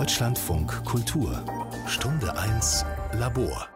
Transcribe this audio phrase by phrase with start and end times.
[0.00, 1.44] Deutschlandfunk Kultur
[1.86, 3.68] Stunde 1 Labor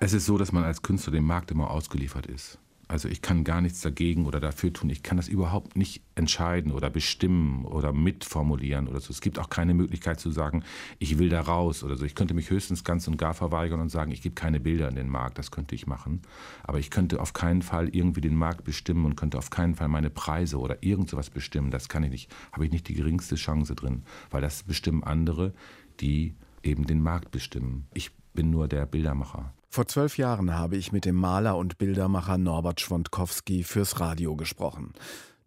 [0.00, 2.58] Es ist so, dass man als Künstler dem Markt immer ausgeliefert ist.
[2.90, 4.90] Also ich kann gar nichts dagegen oder dafür tun.
[4.90, 9.12] Ich kann das überhaupt nicht entscheiden oder bestimmen oder mitformulieren oder so.
[9.12, 10.64] Es gibt auch keine Möglichkeit zu sagen,
[10.98, 12.04] ich will da raus oder so.
[12.04, 14.96] Ich könnte mich höchstens ganz und gar verweigern und sagen, ich gebe keine Bilder in
[14.96, 15.38] den Markt.
[15.38, 16.22] Das könnte ich machen.
[16.64, 19.86] Aber ich könnte auf keinen Fall irgendwie den Markt bestimmen und könnte auf keinen Fall
[19.86, 21.70] meine Preise oder irgend sowas bestimmen.
[21.70, 22.34] Das kann ich nicht.
[22.50, 24.02] Habe ich nicht die geringste Chance drin,
[24.32, 25.54] weil das bestimmen andere,
[26.00, 27.86] die eben den Markt bestimmen.
[27.94, 29.54] Ich bin nur der Bildermacher.
[29.72, 34.94] Vor zwölf Jahren habe ich mit dem Maler und Bildermacher Norbert Schwondkowski fürs Radio gesprochen.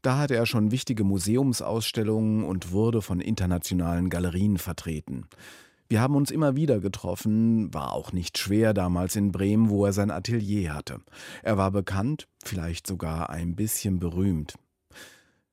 [0.02, 5.28] Da hatte er schon wichtige Museumsausstellungen und wurde von internationalen Galerien vertreten.
[5.90, 9.91] Wir haben uns immer wieder getroffen, war auch nicht schwer damals in Bremen, wo er
[9.91, 11.02] sein Atelier hatte.
[11.42, 14.53] Er war bekannt, vielleicht sogar ein bisschen berühmt.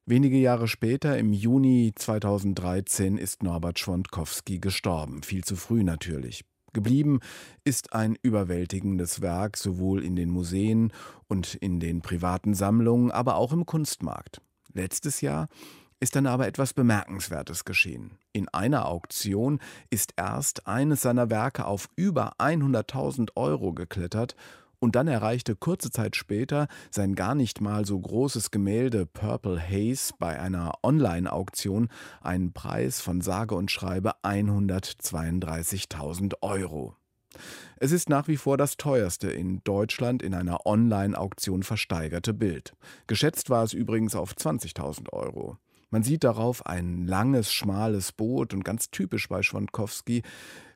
[0.06, 6.44] Wenige Jahre später, im Juni 2013, ist Norbert Schwondkowski gestorben, viel zu früh natürlich.
[6.72, 7.20] Geblieben
[7.64, 10.92] ist ein überwältigendes Werk sowohl in den Museen
[11.28, 14.40] und in den privaten Sammlungen, aber auch im Kunstmarkt.
[14.72, 15.48] Letztes Jahr
[16.00, 18.12] ist dann aber etwas Bemerkenswertes geschehen.
[18.32, 19.60] In einer Auktion
[19.90, 24.34] ist erst eines seiner Werke auf über 100.000 Euro geklettert
[24.80, 30.12] und dann erreichte kurze Zeit später sein gar nicht mal so großes Gemälde Purple Haze
[30.18, 31.88] bei einer Online-Auktion
[32.20, 36.96] einen Preis von sage und schreibe 132.000 Euro.
[37.76, 42.74] Es ist nach wie vor das teuerste in Deutschland in einer Online-Auktion versteigerte Bild.
[43.06, 45.56] Geschätzt war es übrigens auf 20.000 Euro.
[45.90, 50.22] Man sieht darauf ein langes, schmales Boot und ganz typisch bei Schwankowski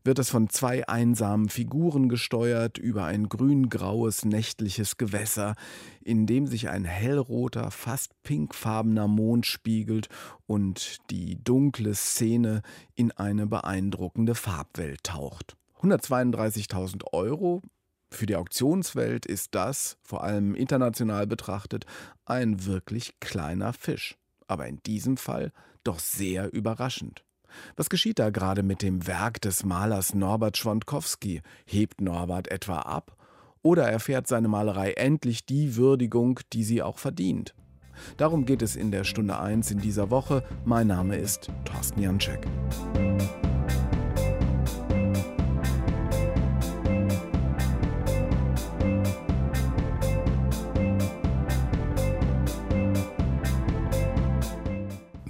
[0.05, 5.55] wird es von zwei einsamen Figuren gesteuert über ein grün-graues nächtliches Gewässer,
[6.02, 10.08] in dem sich ein hellroter, fast pinkfarbener Mond spiegelt
[10.46, 12.62] und die dunkle Szene
[12.94, 15.56] in eine beeindruckende Farbwelt taucht.
[15.80, 17.62] 132.000 Euro
[18.11, 21.84] für die Auktionswelt ist das, vor allem international betrachtet,
[22.27, 24.17] ein wirklich kleiner Fisch.
[24.46, 25.52] Aber in diesem Fall
[25.83, 27.24] doch sehr überraschend.
[27.76, 31.42] Was geschieht da gerade mit dem Werk des Malers Norbert Schwondkowski?
[31.66, 33.16] Hebt Norbert etwa ab?
[33.62, 37.54] Oder erfährt seine Malerei endlich die Würdigung, die sie auch verdient?
[38.16, 40.42] Darum geht es in der Stunde 1 in dieser Woche.
[40.64, 42.46] Mein Name ist Thorsten Janczek.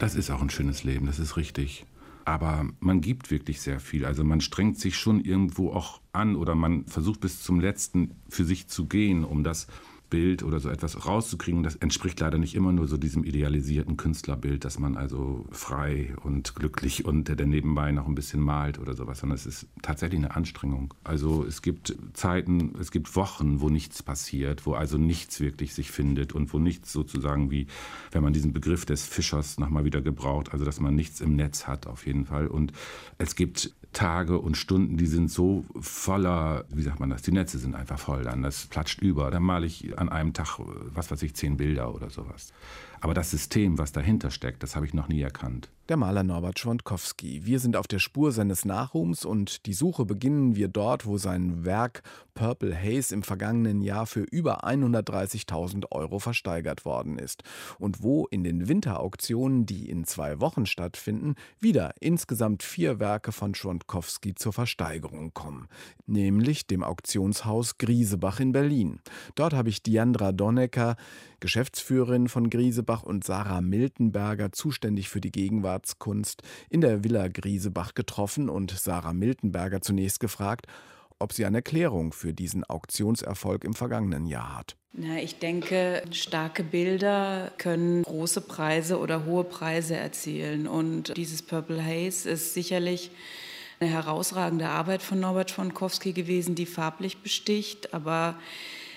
[0.04, 1.86] Das ist auch ein schönes Leben, das ist richtig.
[2.24, 4.04] Aber man gibt wirklich sehr viel.
[4.04, 8.44] Also man strengt sich schon irgendwo auch an oder man versucht bis zum letzten für
[8.44, 9.66] sich zu gehen, um das
[10.14, 11.64] Bild oder so etwas rauszukriegen.
[11.64, 16.54] Das entspricht leider nicht immer nur so diesem idealisierten Künstlerbild, dass man also frei und
[16.54, 20.36] glücklich und der nebenbei noch ein bisschen malt oder sowas, sondern es ist tatsächlich eine
[20.36, 20.94] Anstrengung.
[21.02, 25.90] Also es gibt Zeiten, es gibt Wochen, wo nichts passiert, wo also nichts wirklich sich
[25.90, 27.66] findet und wo nichts sozusagen wie,
[28.12, 31.66] wenn man diesen Begriff des Fischers nochmal wieder gebraucht, also dass man nichts im Netz
[31.66, 32.46] hat auf jeden Fall.
[32.46, 32.72] Und
[33.18, 37.58] es gibt Tage und Stunden, die sind so voller, wie sagt man das, die Netze
[37.58, 39.30] sind einfach voll dann, das platscht über.
[39.30, 40.58] Dann male ich an einem Tag,
[40.92, 42.52] was weiß ich, zehn Bilder oder sowas.
[43.04, 45.68] Aber das System, was dahinter steckt, das habe ich noch nie erkannt.
[45.90, 47.44] Der Maler Norbert Schwondkowski.
[47.44, 51.66] Wir sind auf der Spur seines Nachruhms und die Suche beginnen wir dort, wo sein
[51.66, 57.42] Werk Purple Haze im vergangenen Jahr für über 130.000 Euro versteigert worden ist
[57.78, 63.54] und wo in den Winterauktionen, die in zwei Wochen stattfinden, wieder insgesamt vier Werke von
[63.54, 65.68] Schwondkowski zur Versteigerung kommen,
[66.06, 69.00] nämlich dem Auktionshaus Griesebach in Berlin.
[69.34, 70.96] Dort habe ich Diandra Donnecker,
[71.40, 78.48] Geschäftsführerin von Griesebach und Sarah Miltenberger, zuständig für die Gegenwartskunst, in der Villa Griesebach getroffen
[78.48, 80.66] und Sarah Miltenberger zunächst gefragt,
[81.18, 84.76] ob sie eine Erklärung für diesen Auktionserfolg im vergangenen Jahr hat.
[84.92, 90.68] Na, ich denke, starke Bilder können große Preise oder hohe Preise erzielen.
[90.68, 93.10] Und dieses Purple Haze ist sicherlich
[93.80, 98.36] eine herausragende Arbeit von Norbert Schwankowski gewesen, die farblich besticht, aber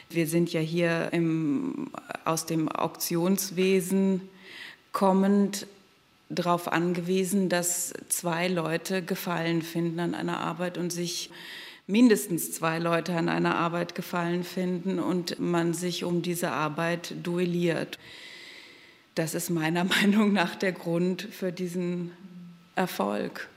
[0.09, 1.91] wir sind ja hier im,
[2.25, 4.21] aus dem Auktionswesen
[4.93, 5.67] kommend
[6.29, 11.29] darauf angewiesen, dass zwei Leute Gefallen finden an einer Arbeit und sich
[11.87, 17.97] mindestens zwei Leute an einer Arbeit gefallen finden und man sich um diese Arbeit duelliert.
[19.15, 22.11] Das ist meiner Meinung nach der Grund für diesen
[22.75, 23.49] Erfolg.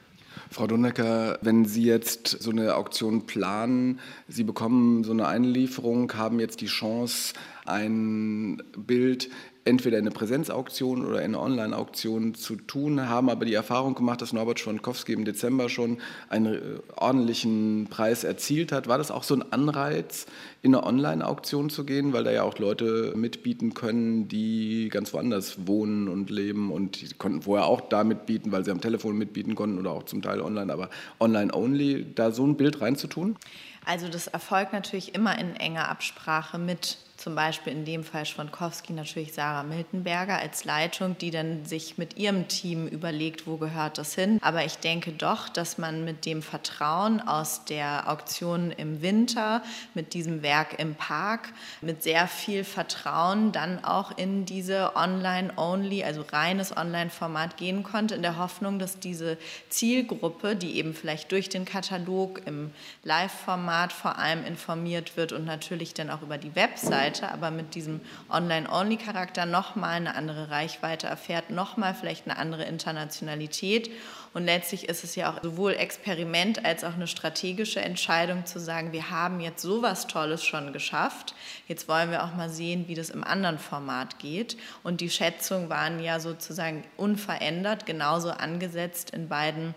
[0.52, 6.40] Frau Dunnecker, wenn Sie jetzt so eine Auktion planen, Sie bekommen so eine Einlieferung, haben
[6.40, 7.34] jetzt die Chance,
[7.66, 9.30] ein Bild
[9.64, 14.22] entweder in eine Präsenzauktion oder in eine Online-Auktion zu tun, haben aber die Erfahrung gemacht,
[14.22, 15.98] dass Norbert Schwankowski im Dezember schon
[16.28, 16.60] einen äh,
[16.96, 18.88] ordentlichen Preis erzielt hat.
[18.88, 20.26] War das auch so ein Anreiz,
[20.62, 25.66] in eine Online-Auktion zu gehen, weil da ja auch Leute mitbieten können, die ganz woanders
[25.66, 29.54] wohnen und leben und die konnten vorher auch da mitbieten, weil sie am Telefon mitbieten
[29.54, 33.36] konnten oder auch zum Teil online, aber online-only, da so ein Bild reinzutun?
[33.84, 38.94] Also das erfolgt natürlich immer in enger Absprache mit zum Beispiel in dem Fall Schwankowski
[38.94, 44.14] natürlich Sarah Miltenberger als Leitung, die dann sich mit ihrem Team überlegt, wo gehört das
[44.14, 44.38] hin.
[44.40, 49.62] Aber ich denke doch, dass man mit dem Vertrauen aus der Auktion im Winter,
[49.92, 51.52] mit diesem Werk im Park,
[51.82, 58.22] mit sehr viel Vertrauen dann auch in diese Online-Only, also reines Online-Format gehen konnte, in
[58.22, 59.36] der Hoffnung, dass diese
[59.68, 62.70] Zielgruppe, die eben vielleicht durch den Katalog im
[63.04, 67.74] Live-Format vor allem informiert wird und natürlich dann auch über die Website, Seite, aber mit
[67.74, 73.90] diesem Online-Only-Charakter nochmal eine andere Reichweite erfährt, nochmal vielleicht eine andere Internationalität.
[74.32, 78.92] Und letztlich ist es ja auch sowohl Experiment als auch eine strategische Entscheidung zu sagen,
[78.92, 81.34] wir haben jetzt sowas Tolles schon geschafft.
[81.66, 84.56] Jetzt wollen wir auch mal sehen, wie das im anderen Format geht.
[84.84, 89.74] Und die Schätzungen waren ja sozusagen unverändert, genauso angesetzt in beiden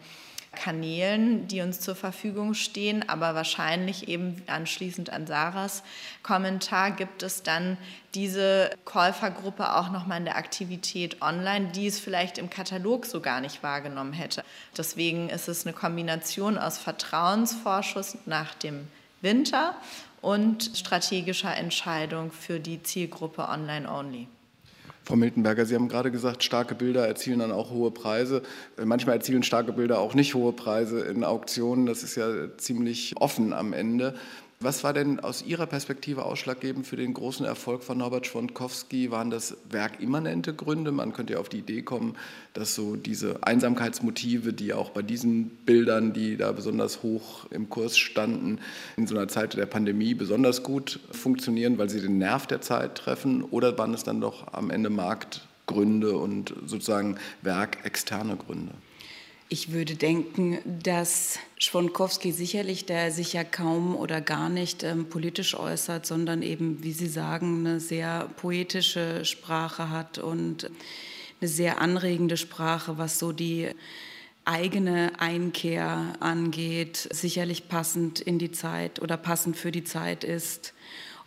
[0.55, 5.83] Kanälen, die uns zur Verfügung stehen, aber wahrscheinlich eben anschließend an Sarahs
[6.21, 7.77] Kommentar gibt es dann
[8.15, 13.41] diese Käufergruppe auch nochmal in der Aktivität online, die es vielleicht im Katalog so gar
[13.41, 14.43] nicht wahrgenommen hätte.
[14.77, 18.87] Deswegen ist es eine Kombination aus Vertrauensvorschuss nach dem
[19.21, 19.75] Winter
[20.21, 24.27] und strategischer Entscheidung für die Zielgruppe Online-Only.
[25.05, 28.41] Frau Miltenberger, Sie haben gerade gesagt, starke Bilder erzielen dann auch hohe Preise.
[28.77, 31.85] Äh, manchmal erzielen starke Bilder auch nicht hohe Preise in Auktionen.
[31.85, 34.15] Das ist ja ziemlich offen am Ende.
[34.63, 39.11] Was war denn aus Ihrer Perspektive ausschlaggebend für den großen Erfolg von Norbert Schwondkowski?
[39.11, 40.93] Waren das werkimmanente Gründe?
[40.93, 42.15] Man könnte ja auf die Idee kommen,
[42.53, 47.97] dass so diese Einsamkeitsmotive, die auch bei diesen Bildern, die da besonders hoch im Kurs
[47.97, 48.59] standen,
[48.95, 52.95] in so einer Zeit der Pandemie besonders gut funktionieren, weil sie den Nerv der Zeit
[52.95, 53.43] treffen?
[53.43, 58.71] Oder waren es dann doch am Ende Marktgründe und sozusagen werkexterne Gründe?
[59.53, 65.53] Ich würde denken, dass Schwonkowski sicherlich, der sich ja kaum oder gar nicht ähm, politisch
[65.53, 70.71] äußert, sondern eben, wie Sie sagen, eine sehr poetische Sprache hat und
[71.39, 73.69] eine sehr anregende Sprache, was so die
[74.43, 80.73] eigene Einkehr angeht, sicherlich passend in die Zeit oder passend für die Zeit ist.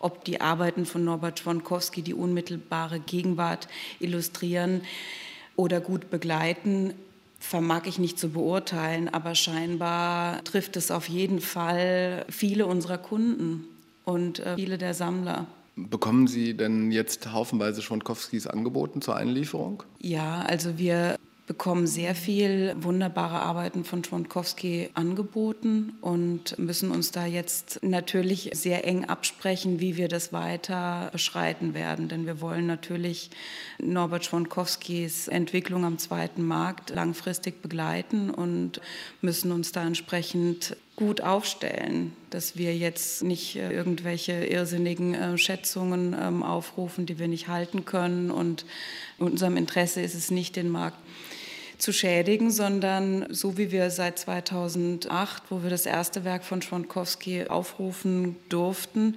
[0.01, 3.69] Ob die Arbeiten von Norbert Schwonkowski die unmittelbare Gegenwart
[4.01, 4.81] illustrieren
[5.55, 6.93] oder gut begleiten,
[7.39, 13.65] vermag ich nicht zu beurteilen, aber scheinbar trifft es auf jeden Fall viele unserer Kunden
[14.05, 15.47] und äh, viele der Sammler.
[15.77, 19.83] Bekommen Sie denn jetzt haufenweise Schwonkowskis angeboten zur Einlieferung?
[20.01, 21.17] Ja, also wir
[21.47, 28.85] bekommen sehr viel wunderbare Arbeiten von Schwondkowski angeboten und müssen uns da jetzt natürlich sehr
[28.85, 32.09] eng absprechen, wie wir das weiter beschreiten werden.
[32.09, 33.31] Denn wir wollen natürlich
[33.79, 38.81] Norbert Schwondkowskis Entwicklung am zweiten Markt langfristig begleiten und
[39.21, 46.17] müssen uns da entsprechend gut aufstellen, dass wir jetzt nicht äh, irgendwelche irrsinnigen äh, Schätzungen
[46.19, 48.31] ähm, aufrufen, die wir nicht halten können.
[48.31, 48.65] Und
[49.19, 50.99] in unserem Interesse ist es nicht, den Markt
[51.79, 57.47] zu schädigen, sondern so wie wir seit 2008, wo wir das erste Werk von Schwankowski
[57.49, 59.17] aufrufen durften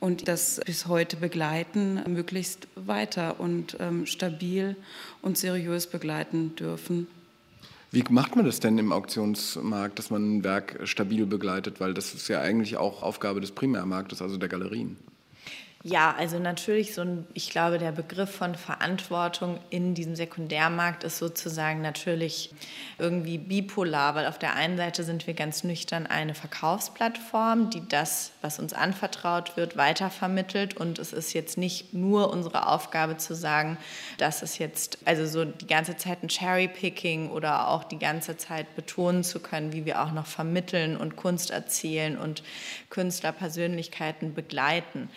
[0.00, 4.76] und das bis heute begleiten, möglichst weiter und ähm, stabil
[5.22, 7.06] und seriös begleiten dürfen.
[7.92, 11.80] Wie macht man das denn im Auktionsmarkt, dass man ein Werk stabil begleitet?
[11.80, 14.96] Weil das ist ja eigentlich auch Aufgabe des Primärmarktes, also der Galerien.
[15.82, 21.16] Ja, also natürlich so ein, ich glaube, der Begriff von Verantwortung in diesem Sekundärmarkt ist
[21.16, 22.52] sozusagen natürlich
[22.98, 28.32] irgendwie bipolar, weil auf der einen Seite sind wir ganz nüchtern eine Verkaufsplattform, die das,
[28.42, 33.78] was uns anvertraut wird, weitervermittelt und es ist jetzt nicht nur unsere Aufgabe zu sagen,
[34.18, 38.76] dass es jetzt, also so die ganze Zeit ein Cherry-Picking oder auch die ganze Zeit
[38.76, 42.42] betonen zu können, wie wir auch noch vermitteln und Kunst erzählen und
[42.90, 45.08] Künstlerpersönlichkeiten begleiten.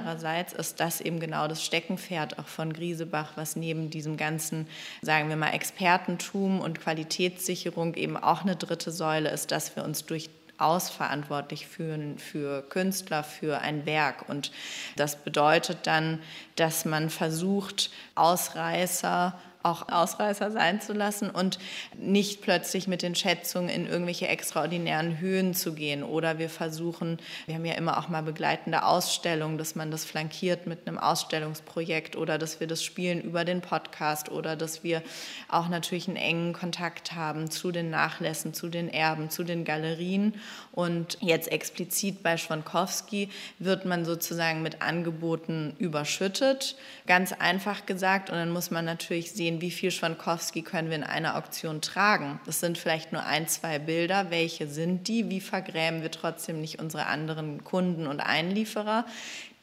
[0.00, 4.66] Andererseits ist das eben genau das Steckenpferd auch von Griesebach, was neben diesem ganzen,
[5.02, 10.06] sagen wir mal, Expertentum und Qualitätssicherung eben auch eine dritte Säule ist, dass wir uns
[10.06, 14.26] durchaus verantwortlich fühlen für Künstler, für ein Werk.
[14.28, 14.52] Und
[14.96, 16.20] das bedeutet dann,
[16.56, 21.58] dass man versucht, Ausreißer auch Ausreißer sein zu lassen und
[21.96, 26.02] nicht plötzlich mit den Schätzungen in irgendwelche extraordinären Höhen zu gehen.
[26.02, 30.66] Oder wir versuchen, wir haben ja immer auch mal begleitende Ausstellungen, dass man das flankiert
[30.66, 35.02] mit einem Ausstellungsprojekt oder dass wir das spielen über den Podcast oder dass wir
[35.48, 40.34] auch natürlich einen engen Kontakt haben zu den Nachlässen, zu den Erben, zu den Galerien.
[40.72, 46.76] Und jetzt explizit bei Schwankowski wird man sozusagen mit Angeboten überschüttet,
[47.06, 48.30] ganz einfach gesagt.
[48.30, 51.80] Und dann muss man natürlich sehen, sehen, wie viel Schwankowski können wir in einer Auktion
[51.80, 52.40] tragen.
[52.46, 54.30] Das sind vielleicht nur ein, zwei Bilder.
[54.30, 55.28] Welche sind die?
[55.30, 59.04] Wie vergrämen wir trotzdem nicht unsere anderen Kunden und Einlieferer?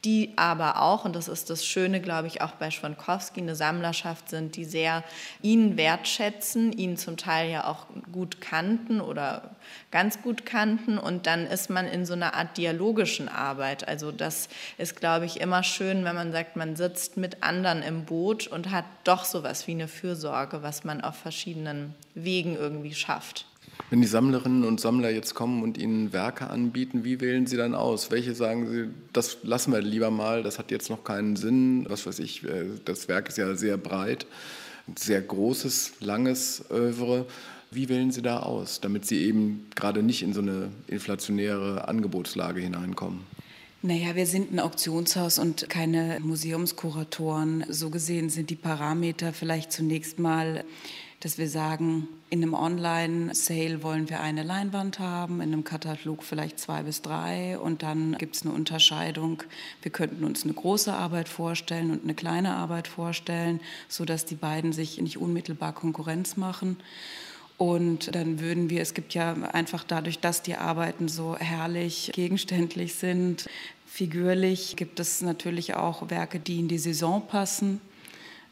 [0.04, 4.30] Die aber auch, und das ist das Schöne, glaube ich, auch bei Schwankowski, eine Sammlerschaft
[4.30, 5.02] sind, die sehr
[5.42, 9.56] ihn wertschätzen, ihn zum Teil ja auch gut kannten oder
[9.90, 10.98] ganz gut kannten.
[10.98, 13.88] Und dann ist man in so einer Art dialogischen Arbeit.
[13.88, 18.04] Also das ist, glaube ich, immer schön, wenn man sagt, man sitzt mit anderen im
[18.04, 23.47] Boot und hat doch sowas wie eine Fürsorge, was man auf verschiedenen Wegen irgendwie schafft.
[23.90, 27.74] Wenn die Sammlerinnen und Sammler jetzt kommen und Ihnen Werke anbieten, wie wählen Sie dann
[27.74, 28.10] aus?
[28.10, 32.06] Welche sagen Sie, das lassen wir lieber mal, das hat jetzt noch keinen Sinn, was
[32.06, 34.26] weiß ich, äh, das Werk ist ja sehr breit,
[34.94, 37.26] sehr großes, langes Övre.
[37.70, 42.60] Wie wählen Sie da aus, damit Sie eben gerade nicht in so eine inflationäre Angebotslage
[42.60, 43.20] hineinkommen?
[43.80, 47.64] Naja, wir sind ein Auktionshaus und keine Museumskuratoren.
[47.68, 50.64] So gesehen sind die Parameter vielleicht zunächst mal
[51.20, 56.60] dass wir sagen, in einem Online-Sale wollen wir eine Leinwand haben, in einem Katalog vielleicht
[56.60, 59.42] zwei bis drei und dann gibt es eine Unterscheidung.
[59.82, 64.72] Wir könnten uns eine große Arbeit vorstellen und eine kleine Arbeit vorstellen, sodass die beiden
[64.72, 66.76] sich nicht unmittelbar Konkurrenz machen.
[67.56, 72.94] Und dann würden wir, es gibt ja einfach dadurch, dass die Arbeiten so herrlich gegenständlich
[72.94, 73.48] sind,
[73.84, 77.80] figürlich, gibt es natürlich auch Werke, die in die Saison passen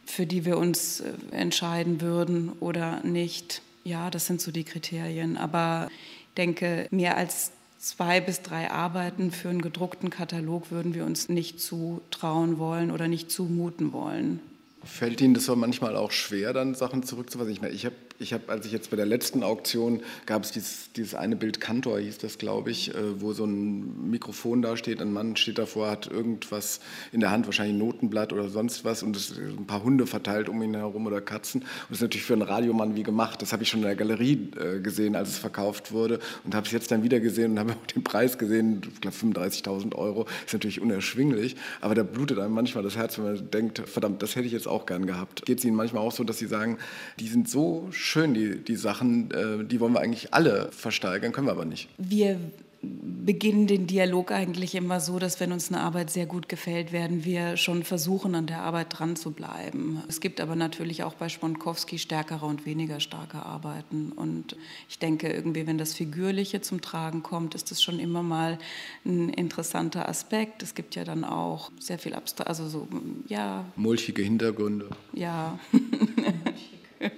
[0.07, 3.63] für die wir uns äh, entscheiden würden oder nicht.
[3.85, 5.37] Ja, das sind so die Kriterien.
[5.37, 11.05] Aber ich denke, mehr als zwei bis drei Arbeiten für einen gedruckten Katalog würden wir
[11.05, 14.41] uns nicht zutrauen wollen oder nicht zumuten wollen.
[14.85, 17.53] Fällt Ihnen das manchmal auch schwer, dann Sachen zurückzufassen?
[17.53, 20.51] Ich, meine, ich habe ich habe, als ich jetzt bei der letzten Auktion gab es
[20.51, 24.77] dieses, dieses eine Bild Kantor, hieß das, glaube ich, äh, wo so ein Mikrofon da
[24.77, 26.81] steht, ein Mann steht davor, hat irgendwas
[27.13, 30.49] in der Hand, wahrscheinlich ein Notenblatt oder sonst was und es, ein paar Hunde verteilt
[30.49, 31.63] um ihn herum oder Katzen.
[31.63, 33.43] Und das ist natürlich für einen Radiomann wie gemacht.
[33.43, 36.67] Das habe ich schon in der Galerie äh, gesehen, als es verkauft wurde und habe
[36.67, 40.27] es jetzt dann wieder gesehen und habe auch den Preis gesehen, ich glaube 35.000 Euro.
[40.45, 44.37] Ist natürlich unerschwinglich, aber da blutet einem manchmal das Herz, wenn man denkt, verdammt, das
[44.37, 45.45] hätte ich jetzt auch gern gehabt.
[45.45, 46.79] Geht es Ihnen manchmal auch so, dass Sie sagen,
[47.19, 51.47] die sind so schön, die, die Sachen, äh, die wollen wir eigentlich alle versteigern, können
[51.47, 51.89] wir aber nicht.
[51.99, 52.39] Wir
[52.83, 57.25] beginnen den Dialog eigentlich immer so, dass wenn uns eine Arbeit sehr gut gefällt, werden
[57.25, 60.03] wir schon versuchen, an der Arbeit dran zu bleiben.
[60.09, 64.13] Es gibt aber natürlich auch bei Sponkowski stärkere und weniger starke Arbeiten.
[64.13, 64.57] Und
[64.89, 68.59] ich denke, irgendwie, wenn das Figürliche zum Tragen kommt, ist das schon immer mal
[69.05, 70.63] ein interessanter Aspekt.
[70.63, 72.89] Es gibt ja dann auch sehr viel Abstrakt, also so,
[73.27, 73.65] ja.
[73.77, 74.89] Mulchige Hintergründe.
[75.13, 75.59] Ja.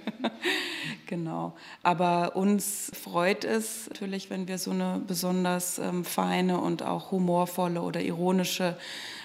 [1.09, 1.55] Genau.
[1.81, 7.81] Aber uns freut es natürlich, wenn wir so eine besonders ähm, feine und auch humorvolle
[7.81, 8.77] oder ironische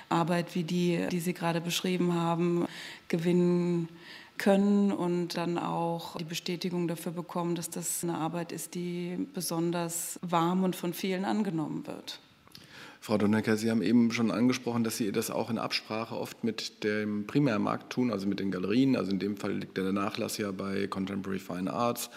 [0.09, 2.67] Arbeit wie die, die Sie gerade beschrieben haben,
[3.09, 3.91] gewinnen
[4.39, 10.19] können und dann auch die Bestätigung dafür bekommen, dass das eine Arbeit ist, die besonders
[10.23, 12.19] warm und von vielen angenommen wird.
[13.05, 16.83] Frau Donnecker, Sie haben eben schon angesprochen, dass Sie das auch in Absprache oft mit
[16.85, 18.97] dem Primärmarkt tun, also mit den Galerien.
[18.97, 22.09] Also in dem Fall liegt der Nachlass ja bei Contemporary Fine Arts.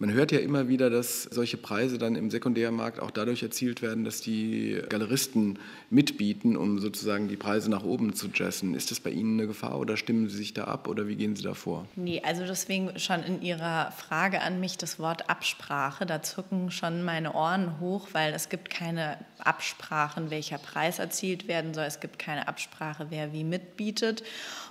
[0.00, 4.04] Man hört ja immer wieder, dass solche Preise dann im Sekundärmarkt auch dadurch erzielt werden,
[4.04, 8.74] dass die Galeristen mitbieten, um sozusagen die Preise nach oben zu jessen.
[8.74, 11.36] Ist das bei Ihnen eine Gefahr oder stimmen Sie sich da ab oder wie gehen
[11.36, 11.86] Sie da vor?
[11.94, 17.04] Nee, also deswegen schon in Ihrer Frage an mich das Wort Absprache, da zucken schon
[17.04, 21.84] meine Ohren hoch, weil es gibt keine Absprachen, welcher Preis erzielt werden soll.
[21.84, 24.24] Es gibt keine Absprache, wer wie mitbietet.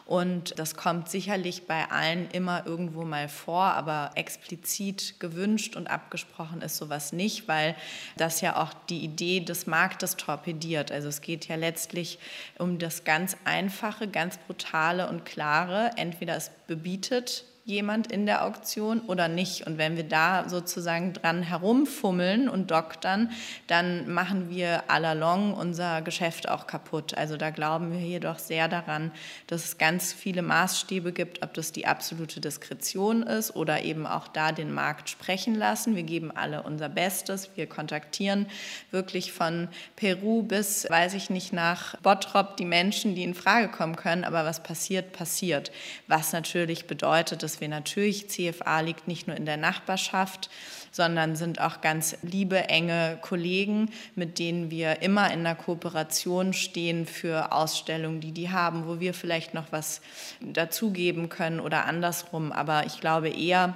[0.06, 6.62] Und das kommt sicherlich bei allen immer irgendwo mal vor, aber explizit gewünscht und abgesprochen
[6.62, 7.76] ist sowas nicht, weil
[8.18, 10.92] das ja auch die Idee des Marktes torpediert.
[10.92, 12.20] Also es geht ja letztlich
[12.58, 15.92] um das ganz Einfache, ganz Brutale und Klare.
[15.98, 19.66] Entweder es bebietet jemand in der Auktion oder nicht.
[19.66, 23.32] Und wenn wir da sozusagen dran herumfummeln und doktern,
[23.68, 27.18] dann machen wir allalong unser Geschäft auch kaputt.
[27.18, 29.12] Also da glauben wir jedoch sehr daran,
[29.48, 34.28] dass es ganz viele Maßstäbe gibt, ob das die absolute Diskretion ist oder eben auch
[34.28, 35.96] da den Markt sprechen lassen.
[35.96, 37.50] Wir geben alle unser Bestes.
[37.56, 38.48] Wir kontaktieren
[38.92, 43.96] wirklich von Peru bis, weiß ich nicht, nach Bottrop die Menschen, die in Frage kommen
[43.96, 44.26] können.
[44.26, 45.72] Aber was passiert, passiert.
[46.08, 50.50] Was natürlich bedeutet, dass dass wir natürlich, CFA liegt nicht nur in der Nachbarschaft,
[50.92, 57.06] sondern sind auch ganz liebe, enge Kollegen, mit denen wir immer in der Kooperation stehen
[57.06, 60.02] für Ausstellungen, die die haben, wo wir vielleicht noch was
[60.42, 62.52] dazugeben können oder andersrum.
[62.52, 63.76] Aber ich glaube eher,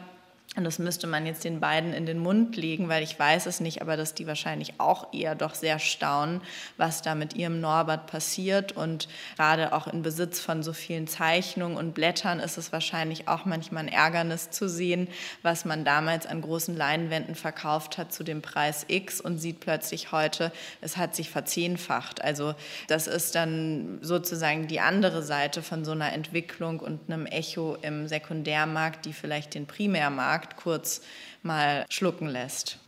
[0.57, 3.59] und das müsste man jetzt den beiden in den Mund legen, weil ich weiß es
[3.59, 6.41] nicht, aber dass die wahrscheinlich auch eher doch sehr staunen,
[6.77, 8.71] was da mit ihrem Norbert passiert.
[8.71, 13.45] Und gerade auch in Besitz von so vielen Zeichnungen und Blättern ist es wahrscheinlich auch
[13.45, 15.07] manchmal ein Ärgernis zu sehen,
[15.43, 20.11] was man damals an großen Leinwänden verkauft hat zu dem Preis X und sieht plötzlich
[20.11, 22.23] heute, es hat sich verzehnfacht.
[22.23, 22.55] Also
[22.87, 28.07] das ist dann sozusagen die andere Seite von so einer Entwicklung und einem Echo im
[28.07, 31.01] Sekundärmarkt, die vielleicht den Primärmarkt Markt kurz
[31.43, 32.79] mal schlucken lässt.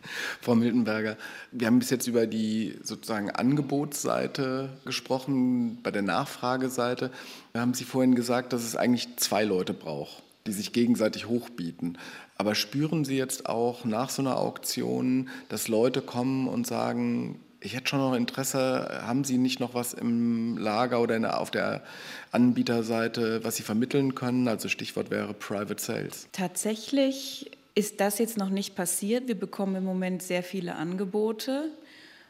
[0.42, 1.18] Frau Miltenberger,
[1.52, 7.12] wir haben bis jetzt über die sozusagen Angebotsseite gesprochen, bei der Nachfrageseite.
[7.52, 11.98] Da haben Sie vorhin gesagt, dass es eigentlich zwei Leute braucht, die sich gegenseitig hochbieten.
[12.38, 17.76] Aber spüren Sie jetzt auch nach so einer Auktion, dass Leute kommen und sagen, ich
[17.76, 21.84] hätte schon noch Interesse, haben Sie nicht noch was im Lager oder auf der
[22.32, 24.48] Anbieterseite, was Sie vermitteln können?
[24.48, 26.28] Also Stichwort wäre Private Sales.
[26.32, 29.28] Tatsächlich ist das jetzt noch nicht passiert.
[29.28, 31.72] Wir bekommen im Moment sehr viele Angebote.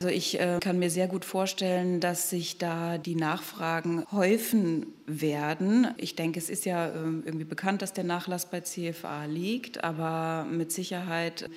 [0.01, 5.87] Also ich äh, kann mir sehr gut vorstellen, dass sich da die Nachfragen häufen werden.
[5.97, 10.45] Ich denke, es ist ja äh, irgendwie bekannt, dass der Nachlass bei CFA liegt, aber
[10.49, 11.49] mit Sicherheit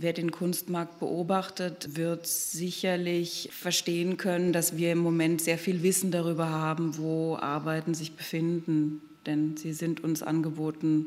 [0.00, 6.12] Wer den Kunstmarkt beobachtet, wird sicherlich verstehen können, dass wir im Moment sehr viel Wissen
[6.12, 9.00] darüber haben, wo Arbeiten sich befinden.
[9.26, 11.06] Denn sie sind uns angeboten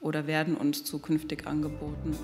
[0.00, 2.16] oder werden uns zukünftig angeboten.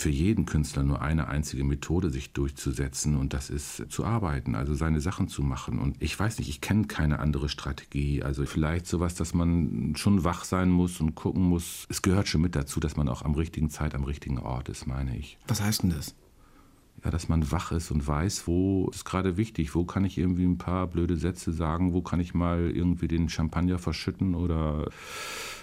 [0.00, 4.74] Für jeden Künstler nur eine einzige Methode, sich durchzusetzen und das ist zu arbeiten, also
[4.74, 5.78] seine Sachen zu machen.
[5.78, 8.22] Und ich weiß nicht, ich kenne keine andere Strategie.
[8.22, 11.86] Also vielleicht sowas, dass man schon wach sein muss und gucken muss.
[11.88, 14.86] Es gehört schon mit dazu, dass man auch am richtigen Zeit am richtigen Ort ist,
[14.86, 15.38] meine ich.
[15.46, 16.14] Was heißt denn das?
[17.04, 20.44] Ja, dass man wach ist und weiß, wo ist gerade wichtig, wo kann ich irgendwie
[20.44, 24.88] ein paar blöde Sätze sagen, wo kann ich mal irgendwie den Champagner verschütten oder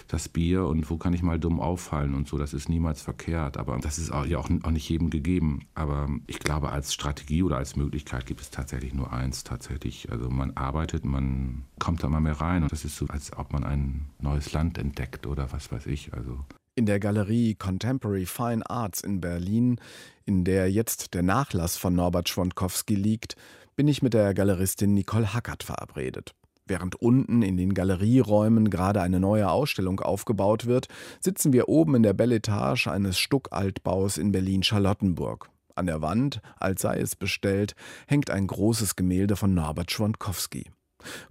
[0.08, 2.38] das Bier und wo kann ich mal dumm auffallen und so.
[2.38, 5.68] Das ist niemals verkehrt, aber das ist auch, ja auch, auch nicht jedem gegeben.
[5.76, 9.44] Aber ich glaube, als Strategie oder als Möglichkeit gibt es tatsächlich nur eins.
[9.44, 13.36] Tatsächlich, also man arbeitet, man kommt da mal mehr rein und das ist so, als
[13.38, 16.14] ob man ein neues Land entdeckt oder was weiß ich.
[16.14, 16.40] Also
[16.78, 19.82] in der Galerie Contemporary Fine Arts in Berlin,
[20.26, 23.36] in der jetzt der Nachlass von Norbert Schwondkowski liegt,
[23.76, 26.36] bin ich mit der Galeristin Nicole Hackert verabredet.
[26.68, 30.88] Während unten in den Galerieräumen gerade eine neue Ausstellung aufgebaut wird,
[31.20, 35.50] sitzen wir oben in der Belletage eines Stuckaltbaus in Berlin-Charlottenburg.
[35.74, 37.74] An der Wand, als sei es bestellt,
[38.08, 40.66] hängt ein großes Gemälde von Norbert Schwondkowski.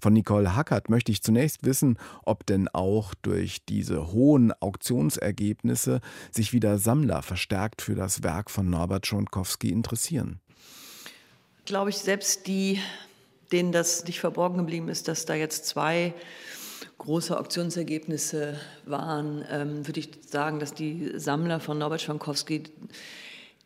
[0.00, 6.00] Von Nicole Hackert möchte ich zunächst wissen, ob denn auch durch diese hohen Auktionsergebnisse
[6.31, 10.40] sich wieder Sammler verstärkt für das Werk von Norbert Schwondkowski interessieren.
[11.64, 12.81] Glaube ich, selbst die
[13.52, 16.14] denen das nicht verborgen geblieben ist, dass da jetzt zwei
[16.98, 22.64] große Auktionsergebnisse waren, ähm, würde ich sagen, dass die Sammler von Norbert Schwankowski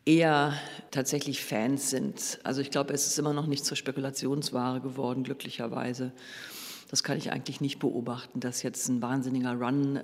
[0.05, 0.53] eher
[0.89, 2.39] tatsächlich Fans sind.
[2.43, 6.11] Also ich glaube, es ist immer noch nicht zur Spekulationsware geworden, glücklicherweise.
[6.89, 10.01] Das kann ich eigentlich nicht beobachten, dass jetzt ein wahnsinniger Run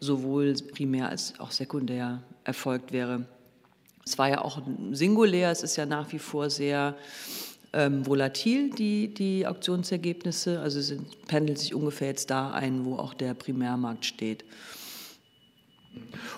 [0.00, 3.26] sowohl primär als auch sekundär erfolgt wäre.
[4.04, 4.60] Es war ja auch
[4.92, 6.94] singulär, es ist ja nach wie vor sehr
[7.72, 10.60] ähm, volatil, die, die Auktionsergebnisse.
[10.60, 10.94] Also es
[11.26, 14.44] pendelt sich ungefähr jetzt da ein, wo auch der Primärmarkt steht.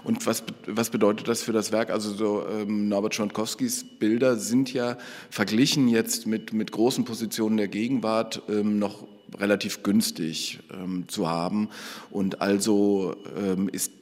[0.05, 1.91] Und was, was bedeutet das für das Werk?
[1.91, 4.97] Also so ähm, Norbert Schontkowskis Bilder sind ja
[5.31, 9.07] verglichen jetzt mit, mit großen Positionen der Gegenwart ähm, noch
[9.39, 11.69] relativ günstig ähm, zu haben.
[12.11, 13.93] Und also ähm, ist,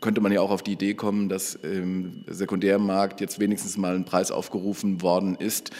[0.00, 4.04] könnte man ja auch auf die Idee kommen, dass im Sekundärmarkt jetzt wenigstens mal ein
[4.04, 5.70] Preis aufgerufen worden ist,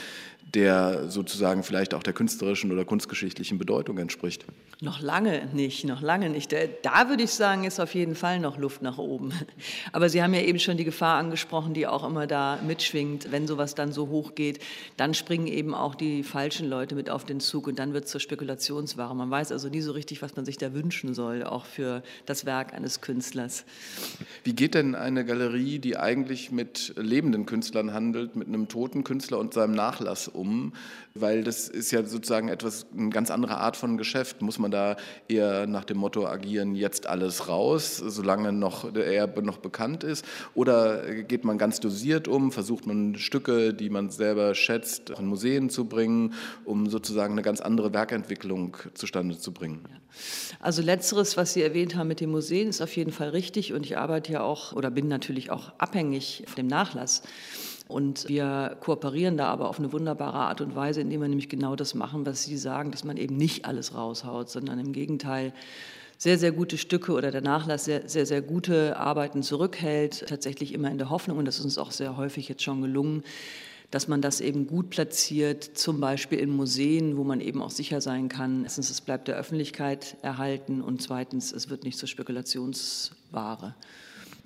[0.54, 4.44] der sozusagen vielleicht auch der künstlerischen oder kunstgeschichtlichen Bedeutung entspricht?
[4.80, 6.52] Noch lange nicht, noch lange nicht.
[6.52, 9.32] Da würde ich sagen, ist auf jeden Fall noch Luft nach oben.
[9.92, 13.32] Aber Sie haben ja eben schon die Gefahr angesprochen, die auch immer da mitschwingt.
[13.32, 14.60] Wenn sowas dann so hoch geht,
[14.96, 18.10] dann springen eben auch die falschen Leute mit auf den Zug und dann wird es
[18.10, 19.14] zur Spekulationsware.
[19.16, 22.46] Man weiß also nie so richtig, was man sich da wünschen soll, auch für das
[22.46, 23.64] Werk eines Künstlers.
[24.44, 29.38] Wie geht denn eine Galerie, die eigentlich mit lebenden Künstlern handelt, mit einem toten Künstler
[29.38, 30.72] und seinem Nachlass um?
[31.14, 34.42] Weil das ist ja sozusagen etwas, eine ganz andere Art von Geschäft.
[34.42, 34.96] Muss man da
[35.28, 40.24] eher nach dem Motto agieren, jetzt alles raus, solange noch, er noch bekannt ist?
[40.54, 45.70] Oder geht man ganz dosiert um, versucht man Stücke, die man selber schätzt, in Museen
[45.70, 49.84] zu bringen, um sozusagen eine ganz andere Werkentwicklung zustande zu bringen?
[50.60, 53.84] Also letzteres, was Sie erwähnt haben mit den Museen, ist auf jeden Fall richtig und
[53.84, 57.22] ich arbeite ja auch oder bin natürlich auch abhängig von dem Nachlass.
[57.88, 61.76] Und wir kooperieren da aber auf eine wunderbare Art und Weise, indem wir nämlich genau
[61.76, 65.52] das machen, was Sie sagen, dass man eben nicht alles raushaut, sondern im Gegenteil
[66.18, 70.90] sehr, sehr gute Stücke oder der Nachlass sehr, sehr, sehr gute Arbeiten zurückhält, tatsächlich immer
[70.90, 73.22] in der Hoffnung, und das ist uns auch sehr häufig jetzt schon gelungen,
[73.90, 78.00] dass man das eben gut platziert, zum Beispiel in Museen, wo man eben auch sicher
[78.00, 83.74] sein kann, erstens, es bleibt der Öffentlichkeit erhalten und zweitens, es wird nicht zur Spekulationsware.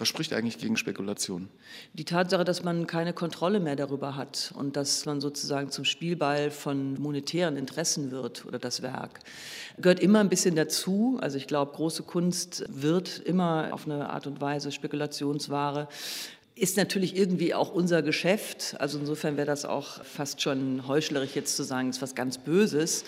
[0.00, 1.50] Was spricht eigentlich gegen Spekulation?
[1.92, 6.50] Die Tatsache, dass man keine Kontrolle mehr darüber hat und dass man sozusagen zum Spielball
[6.50, 9.20] von monetären Interessen wird oder das Werk,
[9.76, 11.18] gehört immer ein bisschen dazu.
[11.20, 15.86] Also ich glaube, große Kunst wird immer auf eine Art und Weise Spekulationsware
[16.54, 18.76] ist natürlich irgendwie auch unser Geschäft.
[18.78, 22.36] Also insofern wäre das auch fast schon heuchlerisch jetzt zu sagen, es ist was ganz
[22.36, 23.04] Böses.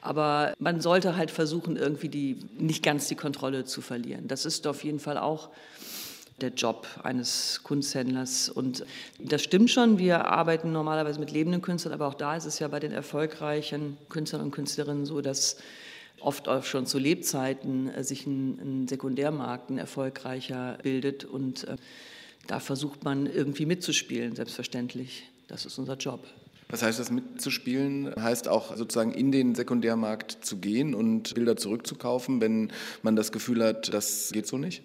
[0.00, 4.28] Aber man sollte halt versuchen, irgendwie die, nicht ganz die Kontrolle zu verlieren.
[4.28, 5.48] Das ist auf jeden Fall auch
[6.40, 8.48] der Job eines Kunsthändlers.
[8.48, 8.84] Und
[9.18, 12.68] das stimmt schon, wir arbeiten normalerweise mit lebenden Künstlern, aber auch da ist es ja
[12.68, 15.56] bei den erfolgreichen Künstlern und Künstlerinnen so, dass
[16.20, 21.24] oft auch schon zu Lebzeiten äh, sich ein, ein Sekundärmarkt, ein erfolgreicher bildet.
[21.24, 21.76] Und äh,
[22.46, 25.24] da versucht man irgendwie mitzuspielen, selbstverständlich.
[25.48, 26.26] Das ist unser Job.
[26.68, 28.14] Was heißt das mitzuspielen?
[28.18, 33.62] Heißt auch sozusagen in den Sekundärmarkt zu gehen und Bilder zurückzukaufen, wenn man das Gefühl
[33.62, 34.82] hat, das geht so nicht?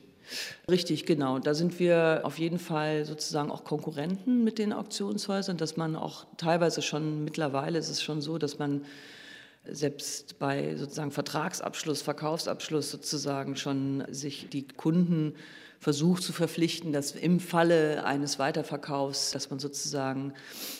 [0.70, 1.40] Richtig, genau.
[1.40, 6.26] Da sind wir auf jeden Fall sozusagen auch Konkurrenten mit den Auktionshäusern, dass man auch
[6.38, 8.86] teilweise schon mittlerweile ist es schon so, dass man
[9.66, 15.36] selbst bei sozusagen Vertragsabschluss, Verkaufsabschluss sozusagen schon sich die Kunden
[15.80, 20.34] versucht zu verpflichten, dass im Falle eines Weiterverkaufs, dass man sozusagen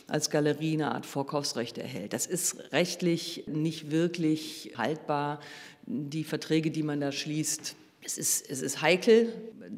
[0.08, 2.12] als Galerie eine Art Vorkaufsrecht erhält.
[2.12, 5.40] Das ist rechtlich nicht wirklich haltbar.
[5.86, 9.34] Die Verträge, die man da schließt, es ist, es ist heikel,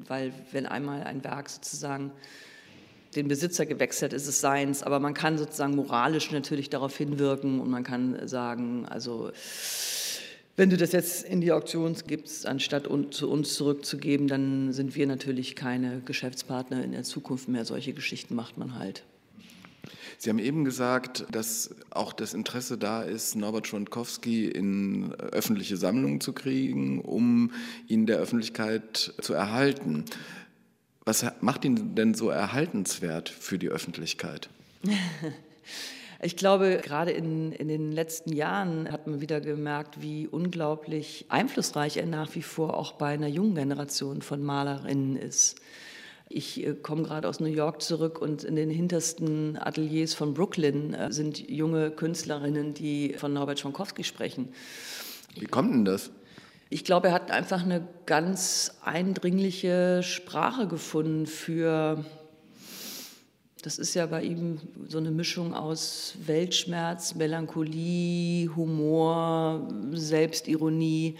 [0.08, 2.12] weil wenn einmal ein Werk sozusagen
[3.16, 7.70] den Besitzer gewechselt, ist es seins, aber man kann sozusagen moralisch natürlich darauf hinwirken und
[7.70, 9.32] man kann sagen, also
[10.56, 15.08] wenn du das jetzt in die Auktion gibst, anstatt zu uns zurückzugeben, dann sind wir
[15.08, 17.66] natürlich keine Geschäftspartner in der Zukunft mehr.
[17.66, 19.04] Solche Geschichten macht man halt.
[20.22, 26.22] Sie haben eben gesagt, dass auch das Interesse da ist, Norbert Schwondkowski in öffentliche Sammlungen
[26.22, 27.52] zu kriegen, um
[27.88, 30.06] ihn der Öffentlichkeit zu erhalten.
[31.06, 34.50] Was macht ihn denn so erhaltenswert für die Öffentlichkeit?
[36.24, 41.98] Ich glaube, gerade in, in den letzten Jahren hat man wieder gemerkt, wie unglaublich einflussreich
[41.98, 45.60] er nach wie vor auch bei einer jungen Generation von Malerinnen ist.
[46.34, 50.94] Ich äh, komme gerade aus New York zurück und in den hintersten Ateliers von Brooklyn
[50.94, 54.50] äh, sind junge Künstlerinnen, die von Norbert Schwankowski sprechen.
[55.36, 56.12] Wie kommt denn das?
[56.70, 62.06] Ich glaube, er hat einfach eine ganz eindringliche Sprache gefunden für,
[63.62, 71.18] das ist ja bei ihm so eine Mischung aus Weltschmerz, Melancholie, Humor, Selbstironie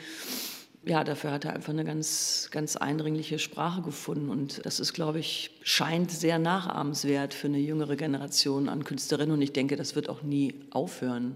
[0.84, 4.30] ja, dafür hat er einfach eine ganz, ganz eindringliche Sprache gefunden.
[4.30, 9.34] Und das ist, glaube ich, scheint sehr nachahmenswert für eine jüngere Generation an Künstlerinnen.
[9.34, 11.36] Und ich denke, das wird auch nie aufhören.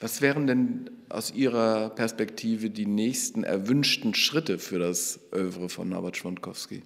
[0.00, 6.16] Was wären denn aus Ihrer Perspektive die nächsten erwünschten Schritte für das Övre von Norbert
[6.16, 6.82] Schwondkowski?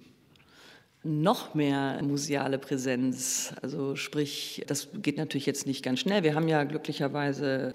[1.03, 3.53] noch mehr museale Präsenz.
[3.61, 6.23] Also sprich, das geht natürlich jetzt nicht ganz schnell.
[6.23, 7.73] Wir haben ja glücklicherweise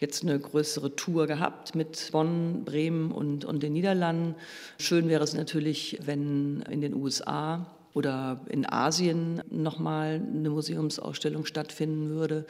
[0.00, 4.34] jetzt eine größere Tour gehabt mit Bonn, Bremen und, und den Niederlanden.
[4.78, 12.08] Schön wäre es natürlich, wenn in den USA oder in Asien nochmal eine Museumsausstellung stattfinden
[12.08, 12.46] würde.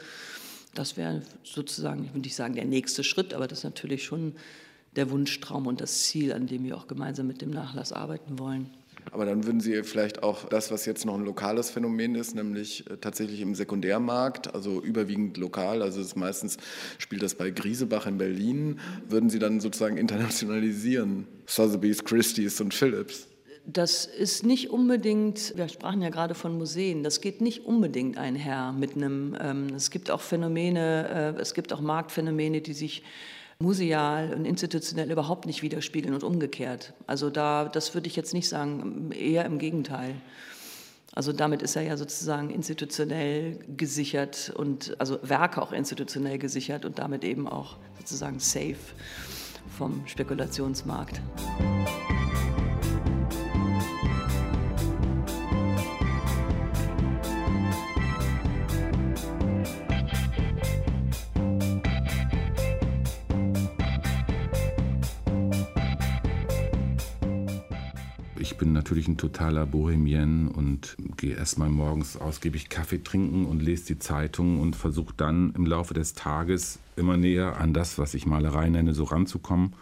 [0.73, 4.33] Das wäre sozusagen, ich würde nicht sagen der nächste Schritt, aber das ist natürlich schon
[4.95, 8.69] der Wunschtraum und das Ziel, an dem wir auch gemeinsam mit dem Nachlass arbeiten wollen.
[9.11, 12.89] Aber dann würden Sie vielleicht auch das, was jetzt noch ein lokales Phänomen ist, nämlich
[12.89, 16.57] äh, tatsächlich im Sekundärmarkt, also überwiegend lokal, also ist meistens
[16.97, 21.27] spielt das bei Griesebach in Berlin, würden Sie dann sozusagen internationalisieren?
[21.45, 23.27] Sotheby's, Christie's und Philips.
[23.65, 28.71] Das ist nicht unbedingt, wir sprachen ja gerade von Museen, das geht nicht unbedingt einher
[28.71, 33.03] mit einem, ähm, es gibt auch Phänomene, äh, es gibt auch Marktphänomene, die sich
[33.61, 36.93] museal und institutionell überhaupt nicht widerspiegeln und umgekehrt.
[37.07, 40.15] Also da, das würde ich jetzt nicht sagen, eher im Gegenteil.
[41.13, 46.99] Also damit ist er ja sozusagen institutionell gesichert und also Werke auch institutionell gesichert und
[46.99, 48.77] damit eben auch sozusagen safe
[49.77, 51.19] vom Spekulationsmarkt.
[68.81, 74.59] Natürlich ein totaler Bohemien und gehe erstmal morgens ausgiebig Kaffee trinken und lese die Zeitung
[74.59, 78.95] und versuche dann im Laufe des Tages immer näher an das, was ich Malerei nenne,
[78.95, 79.75] so ranzukommen.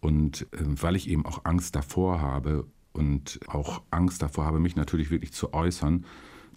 [0.00, 4.76] Und äh, weil ich eben auch Angst davor habe und auch Angst davor habe, mich
[4.76, 6.06] natürlich wirklich zu äußern,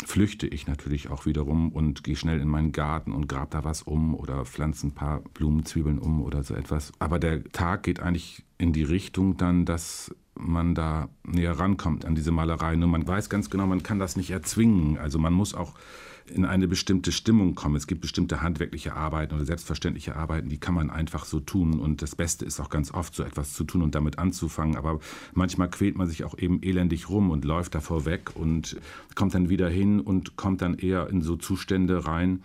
[0.05, 3.81] flüchte ich natürlich auch wiederum und gehe schnell in meinen Garten und grab da was
[3.81, 6.93] um oder pflanze ein paar Blumenzwiebeln um oder so etwas.
[6.99, 12.13] Aber der Tag geht eigentlich in die Richtung dann, dass man da näher rankommt an
[12.13, 12.75] diese Malerei.
[12.75, 14.97] Nur man weiß ganz genau, man kann das nicht erzwingen.
[14.99, 15.73] Also man muss auch
[16.27, 17.75] in eine bestimmte Stimmung kommen.
[17.75, 21.79] Es gibt bestimmte handwerkliche Arbeiten oder selbstverständliche Arbeiten, die kann man einfach so tun.
[21.79, 24.77] Und das Beste ist auch ganz oft, so etwas zu tun und damit anzufangen.
[24.77, 24.99] Aber
[25.33, 28.77] manchmal quält man sich auch eben elendig rum und läuft davor weg und
[29.15, 32.43] kommt dann wieder hin und kommt dann eher in so Zustände rein,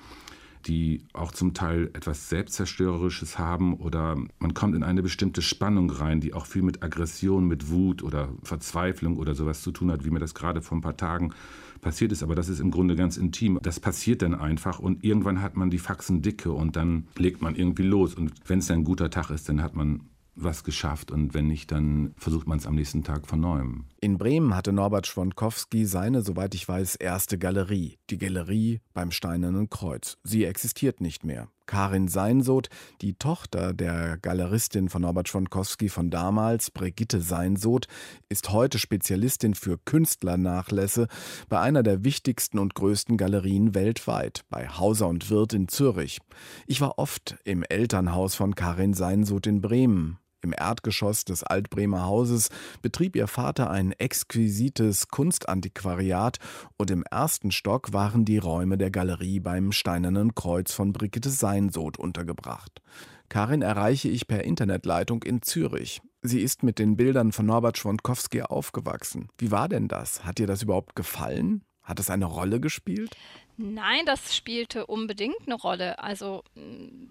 [0.66, 6.20] die auch zum Teil etwas Selbstzerstörerisches haben oder man kommt in eine bestimmte Spannung rein,
[6.20, 10.10] die auch viel mit Aggression, mit Wut oder Verzweiflung oder sowas zu tun hat, wie
[10.10, 11.32] mir das gerade vor ein paar Tagen
[11.80, 12.22] passiert ist.
[12.22, 13.58] Aber das ist im Grunde ganz intim.
[13.62, 17.54] Das passiert dann einfach und irgendwann hat man die Faxen dicke und dann legt man
[17.54, 18.14] irgendwie los.
[18.14, 20.00] Und wenn es dann ein guter Tag ist, dann hat man
[20.36, 23.86] was geschafft und wenn nicht, dann versucht man es am nächsten Tag von neuem.
[24.00, 29.70] In Bremen hatte Norbert Schwonkowski seine, soweit ich weiß, erste Galerie, die Galerie beim Steinernen
[29.70, 30.18] Kreuz.
[30.22, 31.48] Sie existiert nicht mehr.
[31.66, 32.68] Karin Seinsoth,
[33.00, 37.88] die Tochter der Galeristin von Norbert Schwonkowski von damals, Brigitte Seinsoth,
[38.28, 41.08] ist heute Spezialistin für Künstlernachlässe
[41.48, 46.20] bei einer der wichtigsten und größten Galerien weltweit, bei Hauser und Wirth in Zürich.
[46.66, 50.18] Ich war oft im Elternhaus von Karin Seinsoth in Bremen.
[50.42, 52.50] Im Erdgeschoss des Altbremer Hauses
[52.82, 56.38] betrieb ihr Vater ein exquisites Kunstantiquariat
[56.76, 61.98] und im ersten Stock waren die Räume der Galerie beim Steinernen Kreuz von Brigitte Seinsoth
[61.98, 62.80] untergebracht.
[63.28, 66.00] Karin erreiche ich per Internetleitung in Zürich.
[66.22, 69.28] Sie ist mit den Bildern von Norbert Schwonkowski aufgewachsen.
[69.38, 70.24] Wie war denn das?
[70.24, 71.64] Hat ihr das überhaupt gefallen?
[71.82, 73.16] Hat es eine Rolle gespielt?
[73.56, 75.98] Nein, das spielte unbedingt eine Rolle.
[76.00, 76.42] Also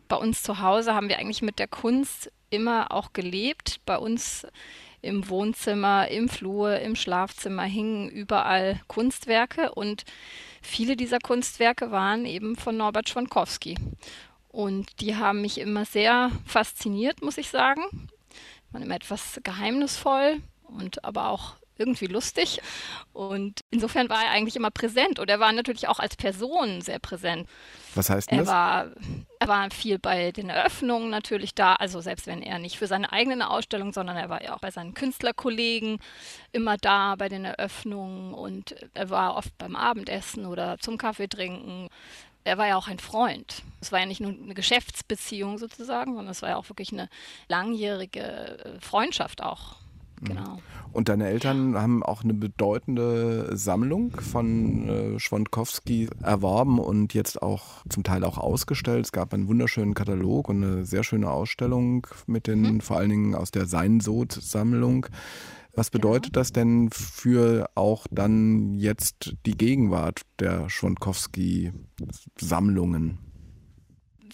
[0.08, 3.80] bei uns zu Hause haben wir eigentlich mit der Kunst immer auch gelebt.
[3.86, 4.48] Bei uns
[5.02, 10.04] im Wohnzimmer, im Flur, im Schlafzimmer hingen überall Kunstwerke und
[10.62, 13.78] viele dieser Kunstwerke waren eben von Norbert Schwankowski.
[14.50, 17.84] Und die haben mich immer sehr fasziniert, muss ich sagen.
[18.72, 22.62] Waren immer etwas geheimnisvoll und aber auch irgendwie lustig.
[23.14, 27.00] Und insofern war er eigentlich immer präsent und er war natürlich auch als Person sehr
[27.00, 27.48] präsent.
[27.96, 28.54] Was heißt denn er das?
[28.54, 28.88] War,
[29.40, 33.12] er war viel bei den Eröffnungen natürlich da, also selbst wenn er nicht für seine
[33.12, 36.00] eigene Ausstellung, sondern er war ja auch bei seinen Künstlerkollegen
[36.52, 41.90] immer da bei den Eröffnungen und er war oft beim Abendessen oder zum Kaffee trinken.
[42.44, 43.64] Er war ja auch ein Freund.
[43.82, 47.10] Es war ja nicht nur eine Geschäftsbeziehung sozusagen, sondern es war ja auch wirklich eine
[47.48, 49.78] langjährige äh, Freundschaft auch.
[50.22, 50.60] Genau.
[50.92, 57.84] Und deine Eltern haben auch eine bedeutende Sammlung von äh, Schwondkowski erworben und jetzt auch
[57.90, 59.04] zum Teil auch ausgestellt.
[59.06, 62.80] Es gab einen wunderschönen Katalog und eine sehr schöne Ausstellung mit den, mhm.
[62.80, 65.08] vor allen Dingen aus der Seinsod-Sammlung.
[65.74, 66.42] Was bedeutet ja.
[66.42, 73.25] das denn für auch dann jetzt die Gegenwart der Schwondkowski-Sammlungen?